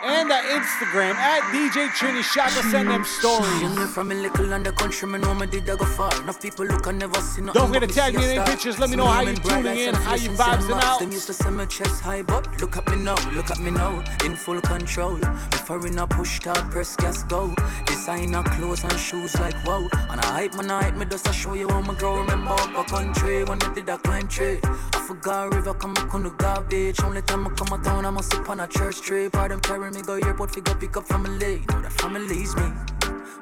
[0.04, 2.70] and the Instagram at DJ Trini Shatta.
[2.70, 3.94] Send them stories.
[3.94, 6.14] From a little under country, know me did I go far.
[6.22, 7.60] Enough people look and never see nothing.
[7.60, 8.78] Don't forget to tag me in any pictures.
[8.78, 10.86] Let me know how you tuning in, how you celebrations vibes and and marks.
[10.86, 11.00] out.
[11.00, 13.70] Them used to say my chest high, but look at me now, look at me
[13.70, 15.16] now, in full control.
[15.50, 17.54] Before in a push start, press gas go.
[17.86, 19.88] Designer clothes and shoes like wow.
[20.10, 22.20] And I hype man, I hype me just to show you how me grow.
[22.20, 24.53] Remember up a country when I did a climb tree.
[24.62, 27.00] I forgot river come up on the garbage.
[27.02, 29.36] Only time I come a town, I must sip on a church trip.
[29.36, 31.64] Or them carry me go airport, figure pick up family.
[31.70, 32.68] Know that family's me.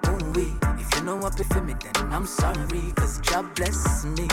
[0.09, 0.55] Ooh wee.
[0.79, 2.93] If you know what for me, then I'm sorry.
[2.97, 4.29] Cause job bless me.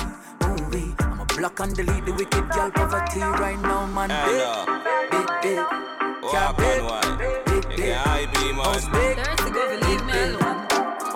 [0.45, 0.93] Ooh wee.
[0.99, 4.09] I'm a block and delete the wicked girl poverty right now, man.
[4.09, 5.59] Big, big, big.
[6.33, 6.81] Yeah, big,
[7.45, 7.93] big, big.
[8.69, 9.15] House big.
[9.17, 10.67] Dirty go, leave me alone.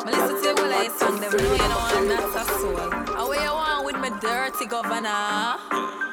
[0.06, 1.32] Me listen to you while I sing them.
[1.32, 2.80] Know you know I'm not a soul.
[2.80, 6.13] And where you want with me dirty governor?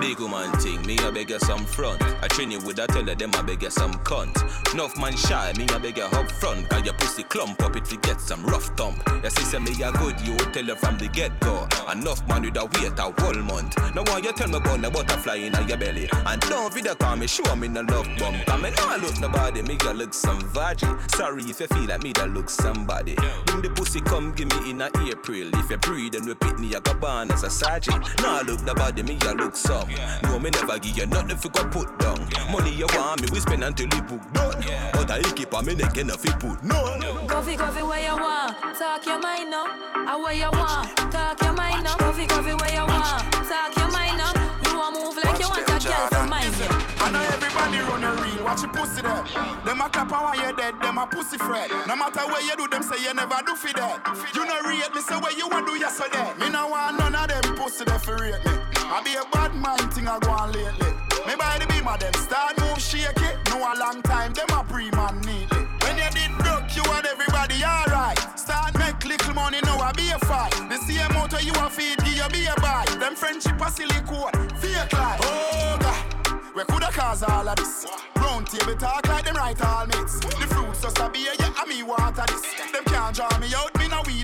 [0.00, 2.00] Big woman thing, me I beg you some front.
[2.22, 4.32] I train you with a tell them I beg you some cunt.
[4.72, 6.68] Enough man shy, me I beg you up front.
[6.68, 9.02] Cause your pussy clump up if you get some rough thump.
[9.22, 11.66] Your sister me a good, you tell her from the get go.
[11.90, 13.76] Enough man with a wait a whole month.
[13.94, 16.08] Now why you tell me about the butterfly in your belly?
[16.12, 18.46] And don't video call me, show me no love bump.
[18.46, 20.96] Cause me nah look nobody, me you look some virgin.
[21.08, 23.16] Sorry if you feel like me that look somebody.
[23.46, 25.50] Bring the pussy come give me in a April.
[25.54, 28.06] If you breathe and repeat me, I go born as a sergeant.
[28.22, 29.87] Nah look nobody, me you look some.
[30.22, 32.18] No, me never give you nothing if you go put down.
[32.50, 34.62] Money you want me, we spend until you book done.
[34.92, 37.00] But I keep on me neck and if you put none.
[37.26, 38.56] Coffee, coffee, where you want?
[38.78, 39.66] Talk your mind now.
[39.94, 40.96] I where you want?
[41.12, 41.96] Talk your mind now.
[41.96, 43.32] Coffee, coffee, where you want?
[43.32, 44.32] Talk your mind now.
[44.64, 46.68] You want move like you want a girl to mind you.
[47.00, 49.24] I know everybody run a reel, watch your pussy there.
[49.64, 51.70] Them a clap and when you're dead, them a pussy fret.
[51.86, 54.02] No matter where you do, them say you never do for that.
[54.34, 56.32] You know rate me, say where you want do yesterday.
[56.40, 58.67] Me no want none of them pussy there for rate me.
[58.90, 60.88] I be a bad mind thing I go on lately.
[61.28, 63.36] Me by the beam of them start move shaky.
[63.52, 65.60] No a long time, them a pre-man neatly.
[65.84, 68.16] When you did broke, you and everybody alright.
[68.32, 70.56] Start make little money, now I be a fight.
[70.72, 72.88] The same motor you a feed, give you be a buy.
[72.98, 75.20] Them friendship a silly silicone, fake life.
[75.20, 76.08] Oh God.
[76.56, 77.84] We coulda cause all of this.
[78.16, 80.18] Round table talk like them right all mates.
[80.18, 82.42] The fruits just a beer, yeah, and me water this.
[82.72, 83.77] Them can't draw me out,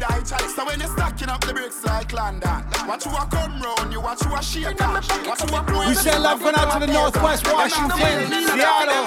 [0.08, 0.54] me no chalice.
[0.54, 4.00] So when you're stacking up the bricks like London, watch you a come round, you
[4.00, 5.88] watch you a shake and watch you a blow.
[5.88, 9.04] We send love going out to the Northwest Washington, Seattle,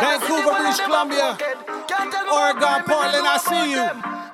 [0.00, 1.38] Vancouver, British Columbia,
[2.32, 3.26] Oregon, Portland.
[3.26, 3.86] I see you.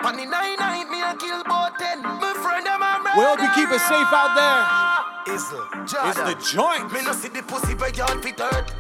[0.02, 2.02] On the nine night, kill both ten.
[2.02, 5.34] My friend and my We hope you keep it safe out there.
[5.34, 5.62] Is the
[6.08, 6.92] It's the joint.
[6.92, 8.72] Me no see the pussy where y'all fit hurt.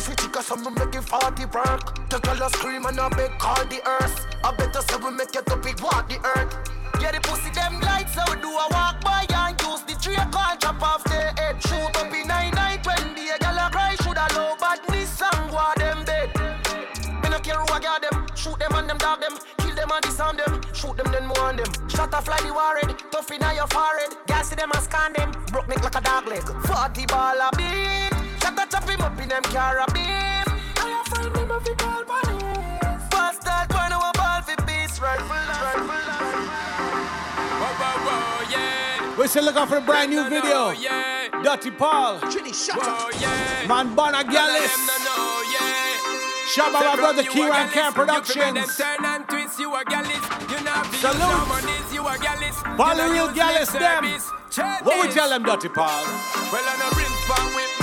[0.00, 2.08] Chica, some me making 40 work.
[2.08, 4.26] The girl a scream and I beg call the earth.
[4.42, 6.56] I better say we make it up big walk the earth.
[7.00, 10.56] Yeah, the pussy them lights, so do a walk by and use the tree call
[10.56, 11.60] chop off the head.
[11.68, 15.50] Shoot up in nine night when the girl a cry, should a low badness and
[15.52, 16.32] go them dead.
[17.20, 19.90] Me no care who I got them, shoot them and them dog them, kill them
[19.92, 21.68] and disarm them, shoot them then on them.
[21.88, 25.68] Shot a fly the warhead, tough in your forehead, gas them and scan them, broke
[25.68, 26.44] neck like a dog leg.
[26.64, 28.09] 40 ball a beat,
[28.50, 30.44] shot a chop him up in them carabin.
[30.76, 33.08] I find him a fi call police.
[33.10, 35.86] Bastard, burn our ball fi beast, rifle, rifle.
[37.60, 39.16] Whoa, whoa, whoa, yeah.
[39.16, 40.70] We still looking for a brand new video.
[40.70, 41.28] Yeah.
[41.42, 42.18] Dirty Paul.
[42.18, 43.66] Whoa, yeah.
[43.66, 44.72] Man Bona Gallus.
[45.04, 45.96] No, yeah.
[46.48, 48.34] Shout out my brother You a Kieran Camp gallus.
[48.34, 48.76] You fi make them Productions.
[48.76, 50.24] turn and twist, you a gallus.
[50.50, 51.94] You not Salute.
[51.94, 52.56] you a gallus.
[52.76, 54.84] Follow You not real use gallus lip them.
[54.84, 56.04] What we tell them, Dirty Paul?
[56.50, 57.79] Well, on a rim span whip,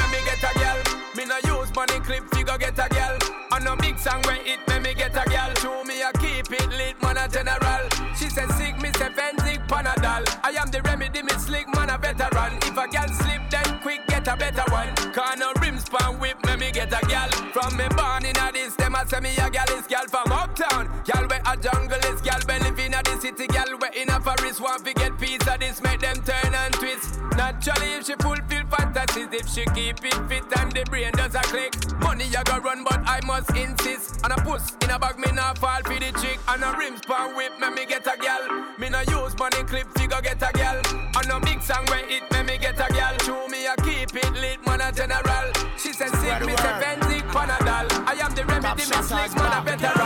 [1.77, 3.15] money clip, figure get a gal.
[3.51, 5.53] On a big song where it, me me get a gal.
[5.61, 7.85] Show me a keep it lit, man a general.
[8.17, 10.25] She said sick, me say Phensic Panadol.
[10.43, 12.57] I am the remedy, me slick, man a veteran.
[12.63, 14.89] If a gal slip, then quick get a better one.
[15.13, 17.29] Can a rim span whip, me me get a gal.
[17.53, 20.31] From me born in a this, them a say me a gal is gal from
[20.31, 20.89] uptown.
[21.05, 24.19] Gal where a jungle is, gal where live in a city, gal where in a
[24.19, 27.16] forest want to get piece of this, make them turn and twist.
[27.47, 31.39] Naturally, if she fulfill fantasies, if she keep it fit and the brain does a
[31.47, 31.71] click.
[32.01, 34.19] Money I go run, but I must insist.
[34.25, 36.39] On a puss in a bag, me not fall for the chick.
[36.49, 38.43] On a rims pan whip, me me get a gal.
[38.77, 40.81] Me no use money clip, figure get a gal.
[41.15, 43.15] On a big song where it, me me get a gal.
[43.23, 45.47] Show me I keep it lit, man a general.
[45.77, 47.87] She said sick, me say Phensic Panadol.
[48.11, 49.96] I am the remedy, me slick, man a veteran.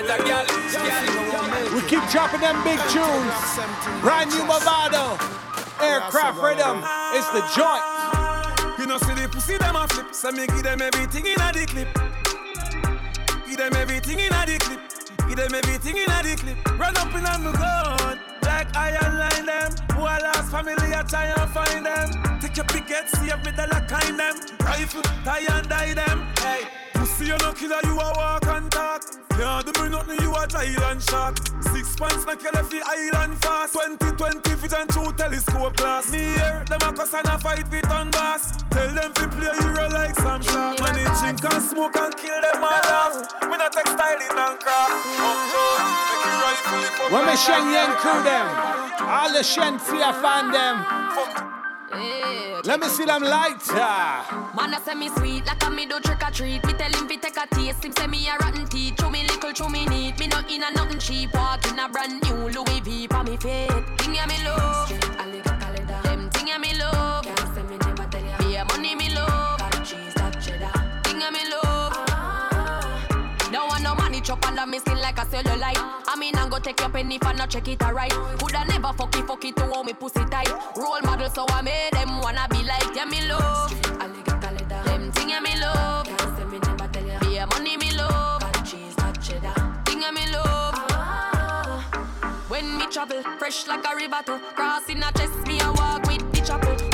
[0.00, 3.36] We keep dropping them big tunes.
[4.00, 5.20] Brand new Mavado.
[5.82, 6.82] Aircraft rhythm.
[7.12, 7.84] It's the joint.
[8.78, 11.52] You know, see the pussy them a flip, so me give them everything in a
[11.52, 11.88] the clip.
[13.46, 14.80] Give them everything in a the clip.
[15.28, 16.78] Give them everything in a the clip.
[16.78, 19.72] Run up in on me gun, like I align them.
[19.92, 22.40] Who I lost family, I try and find them.
[22.40, 24.34] with your picket, save me the lock in them.
[24.64, 26.26] Rifle, tie and die them.
[26.40, 26.64] Hey,
[27.20, 29.02] pussy, you no killer, you a walk and talk.
[29.30, 31.38] Can't do me nothing, you a giant shark.
[31.72, 33.74] Six points, make you left the island fast.
[33.74, 36.10] 2020 vision through telescope glass.
[36.12, 38.56] Me here, them a cuss and a fight with on bass.
[38.70, 40.80] Tell them to play hero like some shark.
[40.80, 43.32] Man, they drink and smoke and kill them all off.
[43.42, 44.92] We not textile in and craft.
[45.20, 47.72] Uptown, make it rifle it up When me like Shen that.
[47.72, 48.46] Yen crew them,
[49.08, 51.59] all the Shenseea fan them.
[51.92, 53.72] Eh, Let me see them lights.
[53.72, 56.64] Man, I say me sweet like a me do trick or treat.
[56.64, 57.84] Me tell him fi take a taste.
[57.84, 58.94] Him say me a rotten teeth.
[58.98, 60.18] Chew me little, chew me neat.
[60.18, 61.34] Me not in a nothing cheap.
[61.34, 63.70] Walk in a brand new Louis V for me feet.
[63.98, 64.88] Thing ya me love.
[64.88, 65.59] Them
[74.30, 75.78] money under me skin like a cellulite.
[76.06, 78.12] I mean, I'm go take your penny for not check it alright.
[78.38, 80.50] Coulda never fuck it, fuck it to hold me pussy tight.
[80.76, 83.70] Role model, so I made them wanna be like, yeah, me love.
[84.84, 86.06] Them thing, yeah, me love.
[87.20, 88.42] Be money, me love.
[89.84, 90.74] Thing, yeah, me love.
[92.48, 96.32] When me travel, fresh like a river to crossing a chest, me a walk with
[96.32, 96.89] the chapel.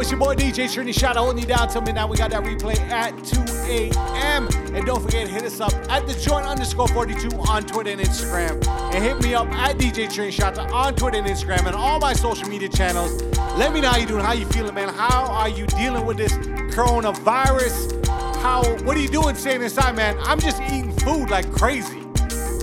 [0.00, 2.08] It's your boy DJ Trini Shatta holding you down till midnight.
[2.08, 4.48] We got that replay at 2 a.m.
[4.74, 8.66] And don't forget, hit us up at the joint underscore 42 on Twitter and Instagram.
[8.94, 12.14] And hit me up at DJ Trini Shatta on Twitter and Instagram and all my
[12.14, 13.22] social media channels.
[13.58, 14.88] Let me know how you doing, how you feeling, man.
[14.88, 18.06] How are you dealing with this coronavirus?
[18.36, 20.16] How what are you doing staying inside, man?
[20.22, 22.00] I'm just eating food like crazy.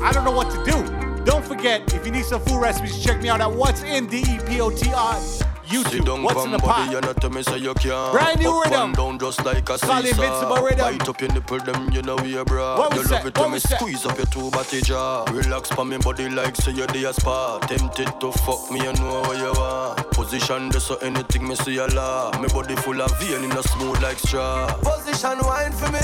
[0.02, 1.24] I don't know what to do.
[1.24, 5.47] Don't forget, if you need some food recipes, check me out at What's in D-E-P-O-T-R
[5.68, 5.92] YouTube.
[5.92, 6.78] Sit down, What's in the come pot?
[6.88, 8.12] body, you not tell me say you can't.
[8.14, 8.82] Brand new Up rhythm.
[8.82, 9.98] and down just like a Call seesaw.
[10.00, 10.80] invincible rhythm.
[10.98, 12.78] Bite up your nipple, them you know we a bra.
[12.78, 13.16] What we you say?
[13.16, 13.76] love it when me say?
[13.76, 15.26] squeeze up your two body jaw.
[15.32, 17.60] Relax pa me body like say you're the spa.
[17.60, 20.12] Tempted to fuck me, you know what you want.
[20.12, 22.32] Position this so anything me see a law.
[22.40, 24.68] Me body full of vein in a smooth like straw.
[24.84, 26.00] Position wine for me.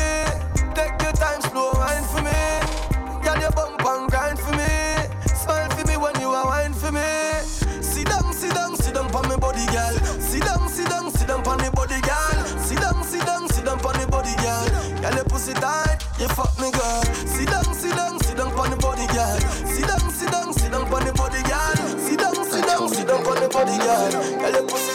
[0.76, 2.32] Take your time, slow wine for me.
[3.24, 4.33] Girl, your bump and grind
[9.74, 9.96] girl.
[10.22, 12.38] Sit down, sit down, sit down on me body, girl.
[12.62, 14.70] Sit down, sit down, sit down on me body, girl.
[15.02, 17.04] Girl, your pussy tight, you fuck me, girl.
[17.26, 19.40] Sit down, sit down, sit down on the body, girl.
[19.66, 21.76] Sit down, sit down, sit down on the body, girl.
[21.98, 24.12] Sit down, sit down, sit down on the body, girl.
[24.40, 24.93] Girl, your pussy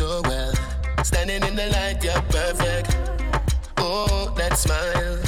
[0.00, 0.54] so well.
[1.04, 2.96] Standing in the light, you're perfect.
[3.76, 5.18] Oh, that smile,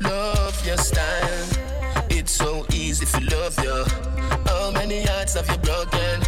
[0.00, 1.48] love your style.
[2.08, 3.84] It's so easy you love you.
[4.46, 6.22] How many hearts have you broken?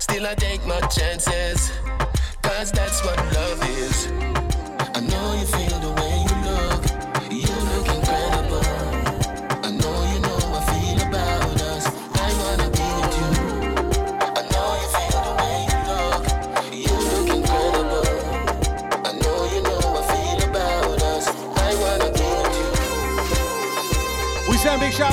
[0.00, 1.70] Still, I take my chances.
[2.42, 4.39] Cause that's what love is.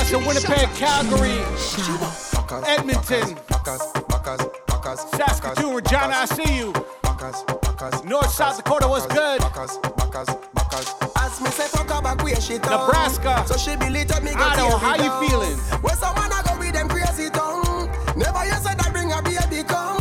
[0.08, 1.38] Send big shouts to Winnipeg, Calgary,
[2.66, 3.36] Edmonton,
[5.16, 6.72] Saskatoon, Regina, I see you.
[8.04, 9.40] North, South Dakota, what's good?
[11.16, 12.86] As me say fuck her back where she tongue.
[12.86, 13.44] Nebraska.
[13.46, 15.28] So she be lit up me go Idaho, how you down.
[15.28, 15.56] feeling?
[15.82, 17.90] Where someone I go with them crazy tongue.
[18.16, 19.98] Never you said I bring a baby come.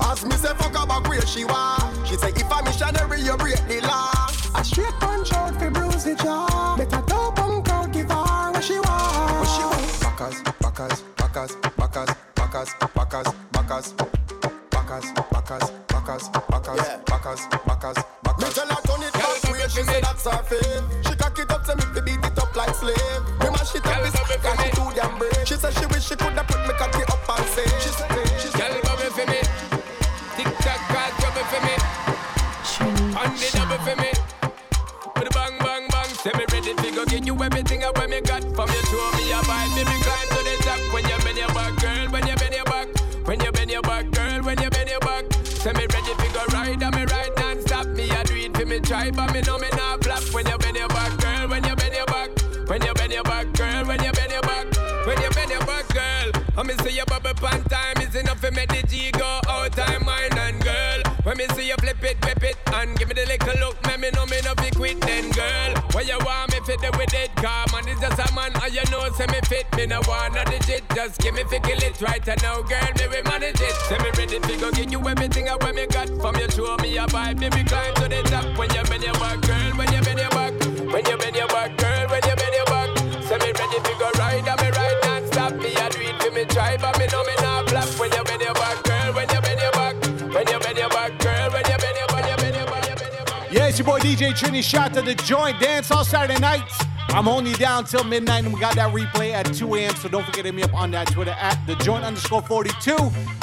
[0.00, 2.06] As me say fuck her back where she want.
[2.06, 3.61] She say if a missionary you break
[56.72, 60.04] me see you bubble pan time is enough to make the G go out time
[60.04, 61.00] mine and girl.
[61.24, 63.96] When me see you flip it, whip it, and give me the little look, me
[63.96, 65.74] me know me no be quit then girl.
[65.92, 68.72] Where you want me fit the with it, car man is just a man, and
[68.72, 71.82] you know say me fit, me no want no digit, just give me fi kill
[71.82, 73.76] it right and now girl, me we manage it.
[73.88, 76.76] Say me ready fi go give you everything I want me got from you, show
[76.80, 79.70] me a vibe, me we climb to the top when you bend your back, girl,
[79.76, 80.52] when you bend your back,
[80.88, 82.88] when you bend your back, girl, when you bend your back.
[83.28, 85.91] Say me ready fi go ride, and me ride non-stop, me a it
[86.48, 89.60] but me know me not flap when you bend your back, girl, when you bend
[89.60, 89.94] your back,
[90.34, 93.52] when you bend your back, girl, when you bend your back, you bend your back.
[93.52, 96.91] Yeah, it's your boy DJ Trini Shatta to the joint dance all Saturday nights.
[97.14, 99.94] I'm only down till midnight, and we got that replay at 2 a.m.
[99.96, 102.96] So don't forget to hit me up on that Twitter at the joint underscore 42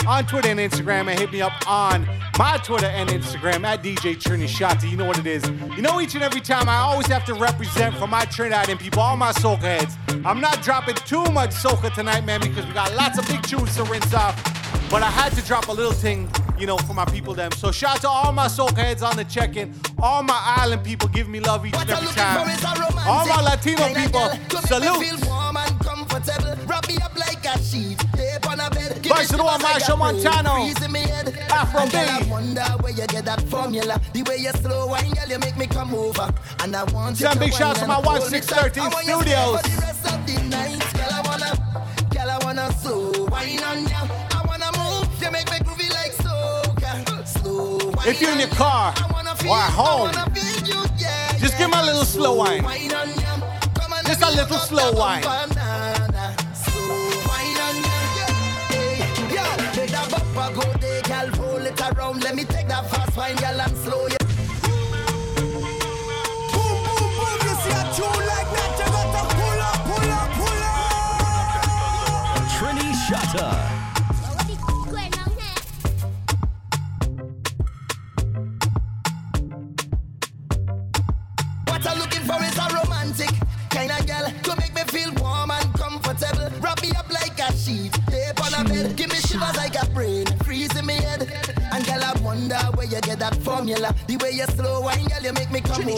[0.08, 2.08] on Twitter and Instagram, and hit me up on
[2.40, 4.90] my Twitter and Instagram at DJ Trini Shatta.
[4.90, 5.44] You know what it is.
[5.76, 8.80] You know, each and every time I always have to represent for my Trinidad and
[8.80, 9.98] people, all my soca heads.
[10.26, 13.76] I'm not dropping too much soca tonight, man, because we got lots of big tunes
[13.76, 14.36] to rinse off.
[14.90, 16.28] But I had to drop a little thing,
[16.60, 17.52] you know, for my people them.
[17.54, 21.08] So shout out to all my soca heads on the check-in, all my island people
[21.10, 22.50] give me love each and every time.
[23.08, 24.30] All my Latino people,
[24.68, 25.20] salute.
[29.10, 30.70] Vice to one, Machel Montano.
[31.52, 31.98] Afro B.
[31.98, 34.00] I wonder where you get that formula.
[34.14, 36.32] The way you slow wine, girl, you make me come over.
[36.60, 38.76] And I want you to big shouts to my and hold me tight.
[38.76, 39.62] 1613 I want you to studios.
[39.62, 40.80] for the rest of the night.
[40.94, 41.52] Girl, I wanna,
[42.14, 44.19] girl, I wanna slow wine on ya.
[48.10, 48.92] If you're in your car
[49.48, 50.12] or at home,
[51.38, 52.64] just give me a little slow wine.
[54.08, 55.22] Just a little slow wine.
[62.22, 63.78] Let me take that fast wine, girl, and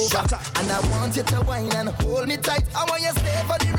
[0.01, 2.63] And I want you to wine and hold me tight.
[2.75, 3.70] I want you stay for the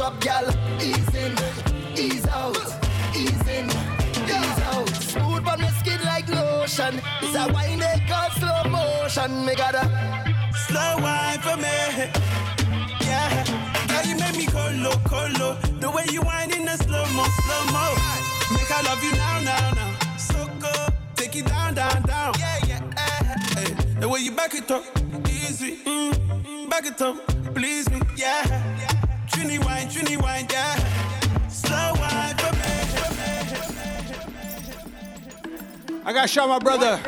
[0.00, 0.48] drop, girl.
[0.80, 1.32] Ease in,
[1.94, 2.56] ease out,
[3.14, 3.66] ease in,
[4.34, 4.88] ease out.
[5.12, 6.94] Smooth on the skin like lotion.
[7.20, 9.44] It's a wine they call slow motion.
[9.44, 9.84] Me gotta
[10.66, 11.76] Slow wine for me.
[13.08, 13.44] Yeah.
[13.88, 15.58] Girl, you make me colo, colo.
[15.80, 17.84] The way you whine in the slow mo, slow mo.
[18.54, 20.16] Make I love you now, now, now.
[20.16, 20.94] So good.
[21.16, 22.32] Take it down, down, down.
[22.38, 22.80] Yeah, yeah.
[22.96, 24.00] eh, eh.
[24.00, 24.82] The way you back it up,
[25.28, 25.76] easy.
[25.84, 27.16] Mm, mm, back it up,
[27.54, 28.00] please me.
[28.16, 28.79] Yeah.
[29.40, 30.76] Trini wine, Trini wine, yeah.
[31.48, 32.60] Slow wine for me.
[36.04, 37.00] I got to shout my brother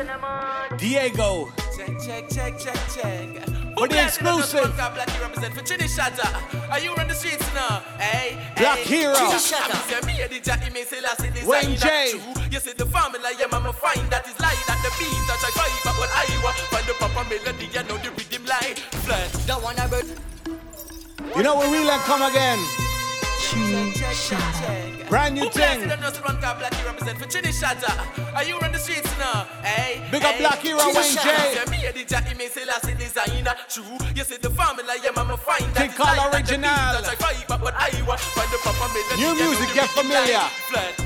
[0.77, 3.45] Diego Check, check, check, check, check.
[3.77, 4.75] For the exclusive.
[4.75, 6.71] Black Hero represent for Chini Shatta.
[6.71, 7.83] Are you on the streets now?
[7.99, 9.01] Hey, Black hey.
[9.01, 9.13] Hero.
[9.13, 10.05] Chini Shatta.
[10.07, 12.13] Me, the Jackie, me, say, last in this Wayne I J.
[12.17, 12.43] not true.
[12.49, 14.57] You see the formula, yeah, mama find that is lie.
[14.65, 16.57] That the beat that I fight, but what I want.
[16.73, 18.73] Find the proper melody, you know the rhythm lie.
[19.05, 19.29] Flat.
[19.45, 20.32] Don't wanna bird.
[21.35, 22.59] You know we will and come again.
[23.41, 25.09] Chinishata.
[25.09, 25.89] Brand new thing.
[28.35, 29.45] Are you on the streets now?
[29.61, 31.69] Hey, Big up Black Hero Wayne J.
[31.69, 33.55] Me and the Jackie May say last designer.
[33.69, 35.89] True, you see the family I am, I'ma find that.
[35.89, 37.01] King Carl Original.
[39.17, 40.41] New music, get familiar.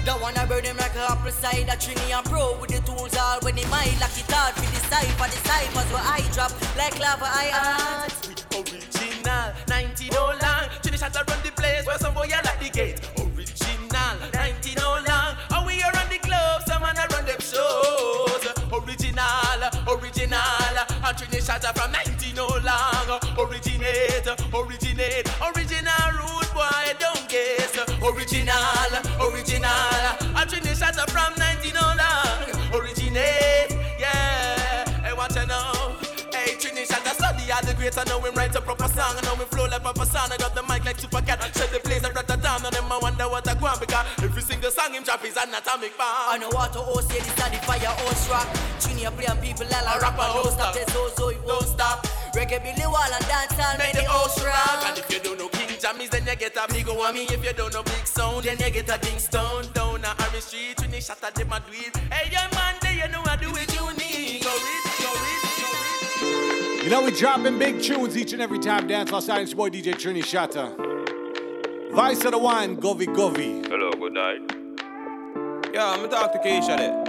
[0.05, 1.75] Don't wanna burn him like a apple cider.
[1.79, 3.99] Trini and pro with the tools all when they mind.
[3.99, 8.27] Like it for the cypher, the cyphers where I drop like lava I am.
[8.57, 10.69] Original, 19 19 long.
[10.81, 12.99] Finish at run the place where some boy are at the gate.
[13.17, 14.75] Original, 19
[15.07, 15.35] long.
[15.51, 18.47] And we are on the club, some man run them shows.
[18.71, 20.77] Original, original.
[21.03, 23.19] And Trinidad from 19 long.
[23.37, 27.77] Originate, originate, original rude boy, don't guess.
[28.03, 28.76] Original.
[37.95, 39.15] I know him write a proper song.
[39.15, 40.31] I know him flow like Papa San.
[40.33, 41.39] I got the mic like Super Cat.
[41.55, 42.65] Set the place, I the down.
[42.65, 45.37] And them I wonder what I go on because every single song him drop is
[45.37, 46.33] an atomic bomb.
[46.33, 48.47] I know what to host, yeah, this the fire host rock.
[48.81, 50.73] Junior play and people all a rapper, don't stop.
[50.73, 52.03] There's so it won't stop.
[52.35, 54.83] Reggae Billy Wall and dancehall make the house rock.
[54.89, 57.13] And if you don't know King Jammies, then you get a big one.
[57.13, 59.71] Me, if you don't know Big Sound, then you get a Ding Stone.
[59.73, 61.95] Down a Harry Street, when they shot at them a do it.
[62.11, 63.66] Hey, young man, there you know I do it
[66.87, 68.87] You know we dropping big tunes each and every time.
[68.87, 70.73] Dance on Silence Boy DJ Trini Shatta.
[71.93, 73.67] Vice of the wine, Govy Govy.
[73.67, 74.39] Hello, good night.
[75.73, 77.03] Yeah, I'm gonna talk to Keisha there.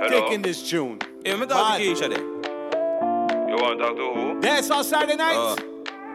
[0.00, 0.08] Hello.
[0.08, 0.98] Taking this tune.
[1.24, 1.96] Yeah, I'm gonna talk to Bad.
[1.96, 3.48] Keisha there.
[3.50, 4.40] You want to talk to who?
[4.40, 5.36] Dance on Saturday night.
[5.36, 5.54] Uh,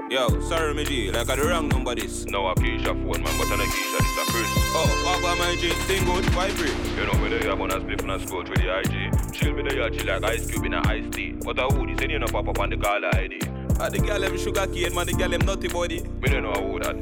[0.09, 1.11] yo, sorry, me G.
[1.11, 2.25] Like I the wrong number this.
[2.25, 4.47] No, a Keisha phone, man, but I not Keisha, this a Chris.
[4.73, 5.69] Oh, what about my G?
[5.69, 6.73] Thing good, vibrate.
[6.97, 9.33] You know, me there, I'm on a split and a scroll through the IG.
[9.33, 11.31] Chill me there, chill like ice cube in a iced tea.
[11.31, 13.39] But I would, send you no pop up on the caller ID.
[13.79, 16.01] Ah, the girl them sugar cane, man, the girl them nutty body.
[16.01, 16.95] Me don't know who that.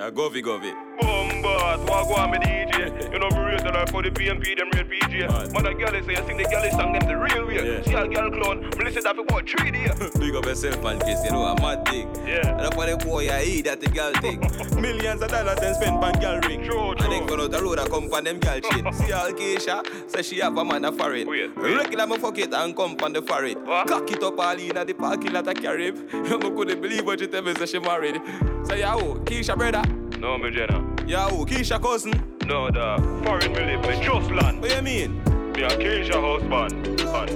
[0.00, 0.72] I govy govy.
[1.00, 3.12] Bombard, on me DJ?
[3.12, 5.52] You know me rate the life for the PNP, them real PJ.
[5.52, 7.82] Man, a girl say, I sing the girl song them the real way.
[7.82, 9.90] See a girl clone, me listen that for about three days.
[10.18, 12.08] Big up yourself, man, Chris, you know, a mad thing.
[12.26, 12.64] Yeah.
[12.64, 14.40] And for the boy, I eat that the girl thing.
[14.80, 16.64] Millions of dollars and spend on girl ring.
[16.64, 18.94] True, And then go out the road and come on them girl shit.
[18.94, 21.28] See how Keisha, say she have a man a foreign.
[21.28, 23.64] Regular me fuck it and come on the foreign.
[23.64, 25.96] Cock it up all in at the parking lot of Carib.
[26.12, 28.20] You couldn't believe what you tell me, say she married.
[28.64, 29.20] Say, yeah, who?
[29.20, 29.82] Keisha brother?
[30.18, 30.82] No, me Jenna.
[31.06, 31.44] Yeah, who?
[31.44, 32.12] Keisha cousin?
[32.46, 34.60] No, the foreign me live, me just land.
[34.60, 35.22] What you mean?
[35.52, 37.00] Me a Keisha husband.
[37.00, 37.28] Hun,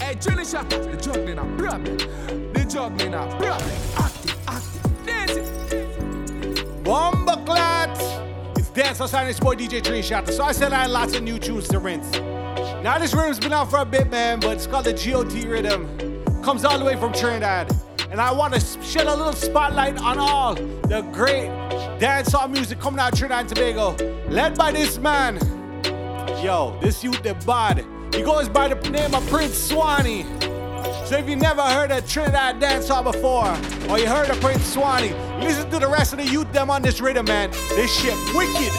[0.00, 1.96] Hey, Trini Shatta, the juggling a problem.
[2.52, 3.70] The juggling a problem.
[3.96, 6.82] Active, active, dancing.
[6.82, 7.96] Bomba clat!
[8.56, 10.32] It's Dance on Silence Boy DJ Trini.
[10.32, 12.10] So I said I had lots of new tunes to rinse.
[12.82, 16.22] Now this rhythm's been out for a bit, man, but it's called the GOT rhythm.
[16.42, 17.70] Comes all the way from Trinidad.
[18.10, 21.48] And I want to shed a little spotlight on all the great
[22.00, 23.96] dancehall music coming out of Trinidad and Tobago.
[24.28, 25.36] Led by this man.
[26.42, 27.84] Yo, this youth the bad.
[28.14, 30.24] He goes by the name of Prince Swanee.
[31.04, 33.48] So if you never heard of Trinidad dancehall before,
[33.90, 36.82] or you heard of Prince Swanee, listen to the rest of the youth them on
[36.82, 37.50] this rhythm, man.
[37.70, 38.72] This shit wicked.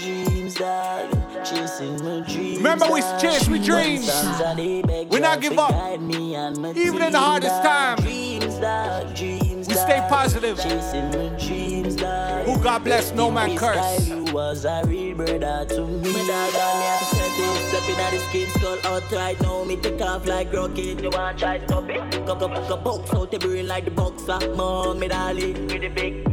[0.00, 1.19] Dreams dreams.
[1.42, 3.20] Remember we that.
[3.20, 4.12] chase with dreams.
[4.12, 5.70] Sometimes they beg We not give up.
[5.70, 7.96] guide me and my Even in the hardest that.
[7.96, 8.04] time.
[8.04, 10.58] Dreams that, dreams We stay positive.
[10.58, 12.44] Chasing my dreams that.
[12.46, 13.74] Who God bless, no man curse.
[13.76, 16.12] guy, You was a real brother to me.
[16.12, 19.64] My dog on me, I'm setting, stepping at the skin skull out right now.
[19.64, 21.00] Me take off like rocket.
[21.02, 22.26] You want try stop it?
[22.26, 24.38] Go go go box out the brain like the boxer.
[24.54, 26.26] Mom, me darling, with the big.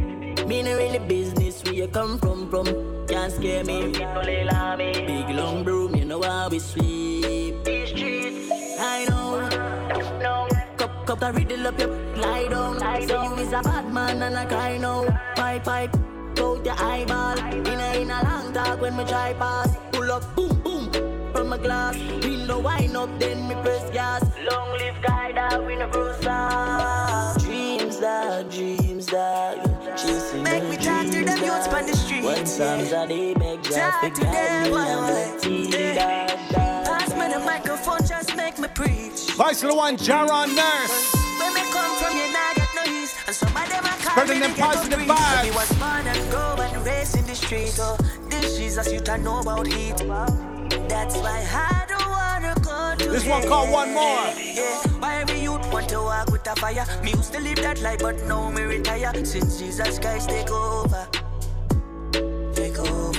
[0.46, 1.47] Me no really business where
[1.78, 2.66] you come from from.
[3.06, 3.92] Can't scare me.
[3.92, 4.42] No lay
[4.76, 4.92] me.
[5.06, 7.64] Big long broom, you know how we sweep.
[7.64, 8.50] These streets,
[8.80, 9.48] I know.
[10.20, 10.48] No.
[10.76, 12.80] Cup, cup, I riddle up your lie down.
[13.06, 15.06] Say you is a bad man and I cry now.
[15.36, 15.96] Pipe, pipe,
[16.40, 17.38] out your eyeball.
[17.38, 19.76] In a, in a long talk when me try pass.
[19.92, 20.90] Pull up, boom, boom.
[21.32, 24.24] From a glass, window wind up, then me press gas.
[24.50, 26.18] Long live guy that we no cross
[27.44, 30.97] Dreams that, dreams that, chasing Make me dreams
[31.48, 35.32] youths on the street, When songs are they beg God to to them, why, why?
[35.34, 35.94] the tea Yeah.
[35.94, 39.20] that, that, Pass me the microphone, just make me preach.
[39.36, 40.96] Vice of the one, Jaron Nurse.
[41.40, 43.14] When me come from, you nah get no ease.
[43.26, 45.12] And some of them are call Spreading me them the ghetto positive priest.
[45.12, 45.42] vibes.
[45.44, 47.76] Me was born and grow and raised in the street.
[47.80, 47.96] Oh,
[48.28, 49.96] this Jesus, you don't know about heat.
[50.88, 54.26] That's why I don't wanna go to This one called One More.
[54.36, 56.84] Yeah, why every youth want to walk with a fire.
[57.04, 59.12] Me used to live that life, but now me retire.
[59.24, 61.06] Since Jesus Christ take over.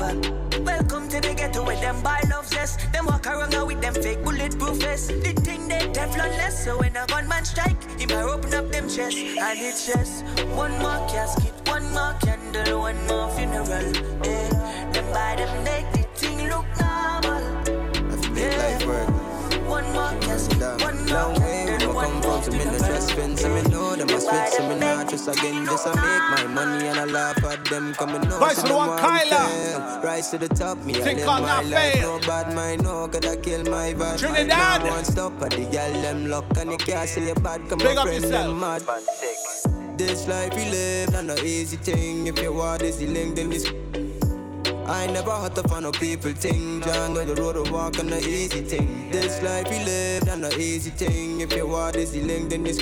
[0.10, 0.40] Over.
[0.64, 2.80] Welcome to the ghetto where them buy love zest.
[2.92, 5.08] Them walk around with them fake bulletproof vests.
[5.08, 9.18] The thing they Teflonless, so when a gunman strike, he might open up them chest.
[9.18, 10.24] And it's just
[10.56, 13.94] one more casket, one more candle, one more funeral.
[14.24, 18.34] Yeah, them buy them make the thing look normal.
[18.34, 19.29] Make life work.
[19.70, 22.66] One more casket, one more Long way we candle, one come more from, so me
[22.66, 25.66] no trust friends, so me know them a split, so me not trust again.
[25.66, 28.68] Just I make my money and I laugh at them, coming know Vice so of
[28.70, 29.50] the them one, Kyla.
[29.50, 30.02] fail.
[30.04, 31.94] Rise to the top, me I Think live I'll my not life.
[31.94, 32.20] fail.
[32.20, 34.20] No bad mind, no, could I kill my vibe.
[34.20, 34.82] Trinidad.
[34.84, 37.78] My one stop at the girl them luck, and you can't say you bad, come
[37.80, 38.48] Big my up friend yourself.
[38.48, 38.84] them mad.
[40.00, 42.28] This life we live, not no easy thing.
[42.28, 43.70] If you want this, the link, then this.
[44.90, 46.82] I never had to find no people thing.
[46.82, 49.12] John know the road to walk on the easy thing.
[49.12, 51.42] This life we live, not no easy thing.
[51.42, 52.80] If you want this, the link, then this.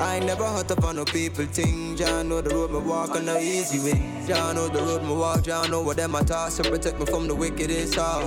[0.00, 1.94] I never had to find no people thing.
[1.94, 4.00] John know the road me walk on the easy way.
[4.26, 7.04] Jah know the road me walk, Jah know what them I talk, so protect me
[7.04, 8.24] from the wickedest heart.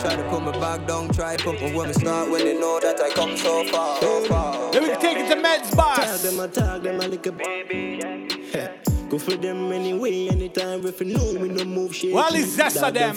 [0.00, 2.78] Try to put me back down, try put me where me start when they know
[2.80, 4.00] that I come so far.
[4.00, 4.70] So far.
[4.70, 5.98] Let me take it to Meds boss.
[5.98, 8.95] Tag them, I tag them, I like a baby.
[9.08, 12.12] Go for them anyway, anytime if you know me no move shit.
[12.12, 13.14] Well, it's zest of them.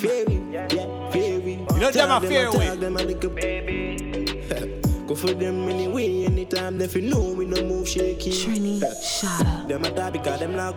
[0.52, 0.68] Yeah,
[1.10, 1.54] fairy.
[1.54, 2.68] You know them a fair way.
[2.68, 3.98] Tag them, I like a baby.
[5.08, 8.30] Go for them anyway, anytime if you know me no move shaky.
[8.30, 9.68] Trini, shut up.
[9.68, 10.76] Them a die because them lock.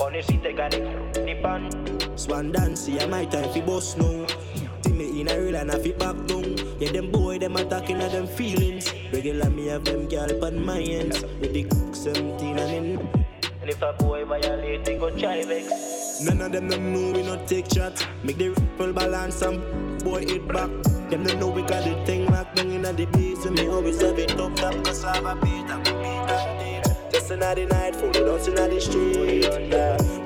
[0.00, 1.24] On the seat, they got it.
[1.26, 2.16] Nip on.
[2.16, 4.26] Swan dance, yeah, my time fi boss now.
[4.80, 6.56] See me in a real and I fi back down.
[6.80, 8.94] Yeah, them boy, them attacking at them feelings.
[9.12, 11.22] Regular me have them girl on my hands.
[11.38, 13.17] With the 17 and in.
[13.68, 16.22] If a boy violate, they go try vex.
[16.22, 18.02] None of them them know we not take shots.
[18.24, 20.70] Make the ripple balance and boy hit back.
[21.10, 23.44] Them don't know we got the thing locked down in the base.
[23.44, 25.68] And me always have it up top cause I have a beat.
[25.68, 26.82] I beat that day.
[27.12, 29.42] Just another night, full of in the street.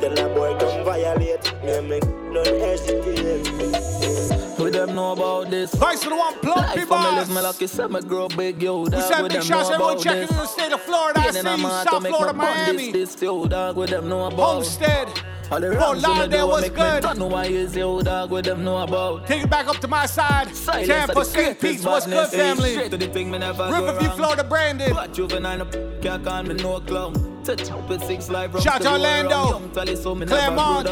[0.01, 1.65] Tell a boy come violate.
[1.65, 4.32] Me and make no hesitate.
[4.63, 5.75] Who them know about this?
[5.75, 6.97] Vice to the one plump Life people.
[6.97, 9.15] me live lucky, say me grow big, yo, We dog.
[9.15, 11.19] Who big shots, everyone checking in the state of Florida.
[11.19, 12.93] I see you, South Florida, Miami.
[12.93, 14.39] This, this, yo, dog, with them know about.
[14.39, 15.09] Homestead.
[15.51, 17.03] All the Fort rhymes when me Lauderdale was good.
[17.03, 19.27] don't know why is yo, dog, with them know about.
[19.27, 20.55] Take it back up to my side.
[20.55, 21.61] Silence Tampa, St.
[21.61, 22.73] Pete's, what's good, family?
[22.73, 24.11] Straight to the thing, me never go Riverview.
[24.11, 24.95] Florida, Brandon.
[24.95, 25.67] But juvenile,
[26.01, 27.32] can't call me no clown.
[27.45, 28.65] Touch up with six live rounds.
[28.65, 28.93] Shout out go.
[28.93, 29.49] Orlando.
[29.59, 30.85] Young Tally, so me Claremont.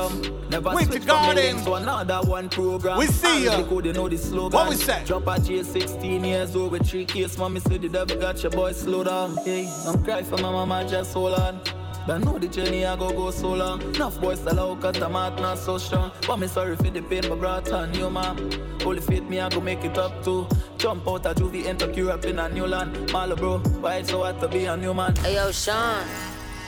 [0.51, 1.57] Never go Winter switch from me Garden.
[1.83, 2.99] another one program.
[2.99, 3.53] We see ya.
[3.61, 4.17] And you know the.
[4.53, 5.05] What we say?
[5.05, 7.39] Drop a J 16 years old with three kids.
[7.39, 9.37] Mommy said the devil got your boy slow down.
[9.45, 11.61] Hey, I'm crying for my mama, just hold on.
[12.07, 13.81] But know the journey I go go so long.
[13.95, 16.11] Enough boys still out cause the heart not so strong.
[16.27, 18.37] But me sorry for the pain my brought on you, man.
[18.83, 20.49] Holy faith me I go make it up too.
[20.79, 23.13] Jump out of juvie, enter Europe in a new land.
[23.13, 25.15] Malo bro, why it's so hard to be a new man?
[25.17, 26.05] Hey, yo, Sean.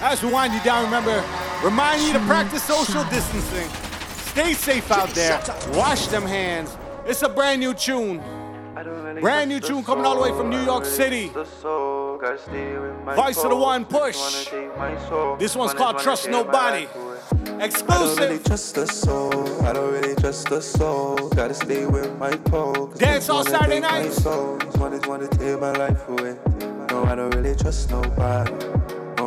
[0.03, 1.23] As we wind you down, remember,
[1.63, 3.69] remind you to practice social distancing.
[4.33, 5.41] Stay safe out there.
[5.75, 6.77] Wash them hands.
[7.07, 8.21] It's a brand new tune.
[9.21, 11.29] Brand new tune coming all the way from New York City.
[11.29, 11.47] Vice
[13.45, 14.51] of the One Push.
[15.39, 16.87] This one's called Trust Nobody.
[16.87, 18.45] I don't really Exclusive.
[18.45, 19.63] trust the soul.
[19.65, 21.29] I don't really trust the soul.
[21.29, 22.89] Gotta stay with my pole.
[22.89, 23.93] 'cause Dance all Saturday night.
[23.93, 24.23] my nights.
[24.23, 24.59] soul.
[24.79, 26.37] Wanna take my life away.
[26.91, 28.53] No, I don't really trust nobody.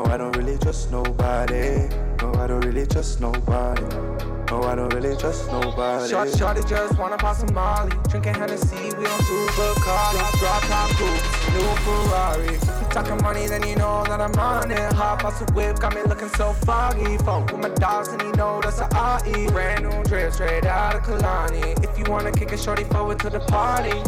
[0.06, 1.90] I don't really trust nobody.
[2.22, 4.15] No, I don't really trust nobody.
[4.56, 6.10] No, I don't really trust nobody.
[6.10, 7.92] Short, shorty just wanna pop some Molly.
[8.08, 10.40] Drinking Hennessy, we on super cars.
[10.40, 12.54] Drop top coupe, new Ferrari.
[12.54, 14.94] You talking money, then you know that I'm on it.
[14.94, 17.18] Hop off the whip, got me looking so foggy.
[17.18, 18.88] Fuck with my dogs, and you know that's a
[19.28, 19.48] IE.
[19.48, 21.84] Brand new drip, straight out of Kalani.
[21.84, 24.02] If you wanna kick a shorty forward to the party.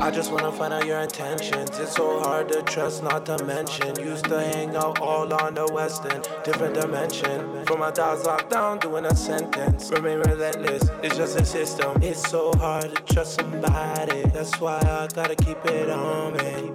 [0.00, 1.78] I just wanna find out your intentions.
[1.78, 3.98] It's so hard to trust, not to mention.
[3.98, 7.64] Used to hang out all on the west western, different dimension.
[7.64, 9.77] From my dogs locked down, doing a sentence.
[9.78, 12.02] Remain relentless, it's just a system.
[12.02, 14.22] It's so hard to trust somebody.
[14.34, 16.72] That's why I gotta keep it on me.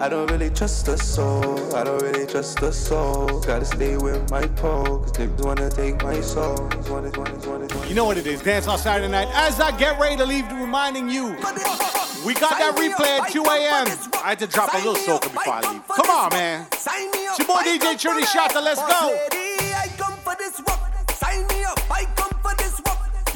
[0.00, 1.74] I don't really trust the soul.
[1.76, 3.40] I don't really trust the soul.
[3.40, 4.98] Gotta stay with my pole.
[4.98, 6.68] Cause niggas wanna take my soul.
[7.88, 8.42] You know what it is.
[8.42, 9.28] Dance on Saturday night.
[9.32, 11.28] As I get ready to leave, reminding you,
[12.26, 13.86] we got that replay at 2 a.m.
[14.24, 15.86] I had to drop a little soca before I leave.
[15.88, 16.66] Come on, man.
[16.72, 18.62] It's your boy DJ Trinity Shatta.
[18.62, 19.35] Let's go.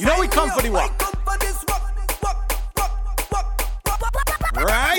[0.00, 0.98] You know we come for the walk.
[0.98, 1.82] come for this work.
[4.54, 4.96] Right?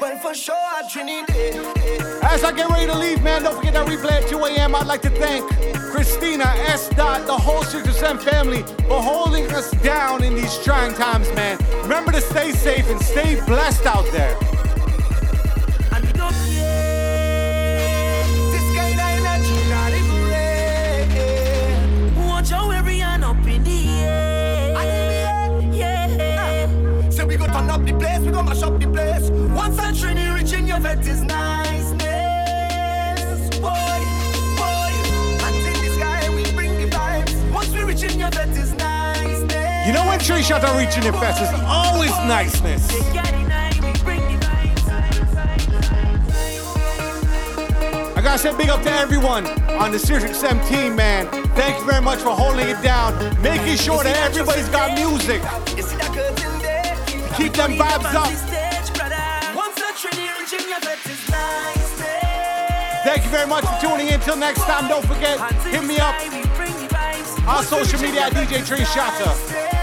[0.00, 0.56] Well, for sure.
[2.22, 4.74] As I get ready to leave, man, don't forget that replay at 2 a.m.
[4.74, 5.46] I'd like to thank
[5.92, 6.88] Christina, S.
[6.88, 11.58] Dot, the whole 6% family for holding us down in these trying times, man.
[11.82, 14.34] Remember to stay safe and stay blessed out there.
[28.42, 29.30] Go mash up the place.
[29.30, 32.00] I Trini reaching your vet is niceness.
[33.58, 34.00] Boy,
[34.58, 34.92] boy,
[35.42, 37.52] hands in the sky, we bring the vibes.
[37.52, 39.86] Once we reaching your vet is niceness.
[39.86, 42.90] You know when Tree Shot are reaching their best, it's always niceness.
[48.14, 51.26] I gotta say big up to everyone on the Sirius XM team, man.
[51.54, 55.42] Thank you very much for holding it down, making sure that everybody's got music.
[57.36, 58.28] Keep them vibes up.
[59.56, 63.02] Once I Trini reaching your vet is niceness.
[63.04, 64.20] Thank you very much for tuning in.
[64.20, 66.14] Till next time, don't forget, hit me up
[67.48, 69.32] on social media at DJ Tree Shatta.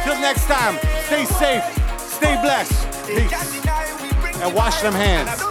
[0.04, 1.64] Till next time, stay safe,
[1.98, 3.66] stay blessed, peace,
[4.42, 5.42] and wash them hands.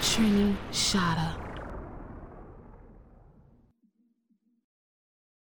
[0.00, 1.41] Trini Shatta.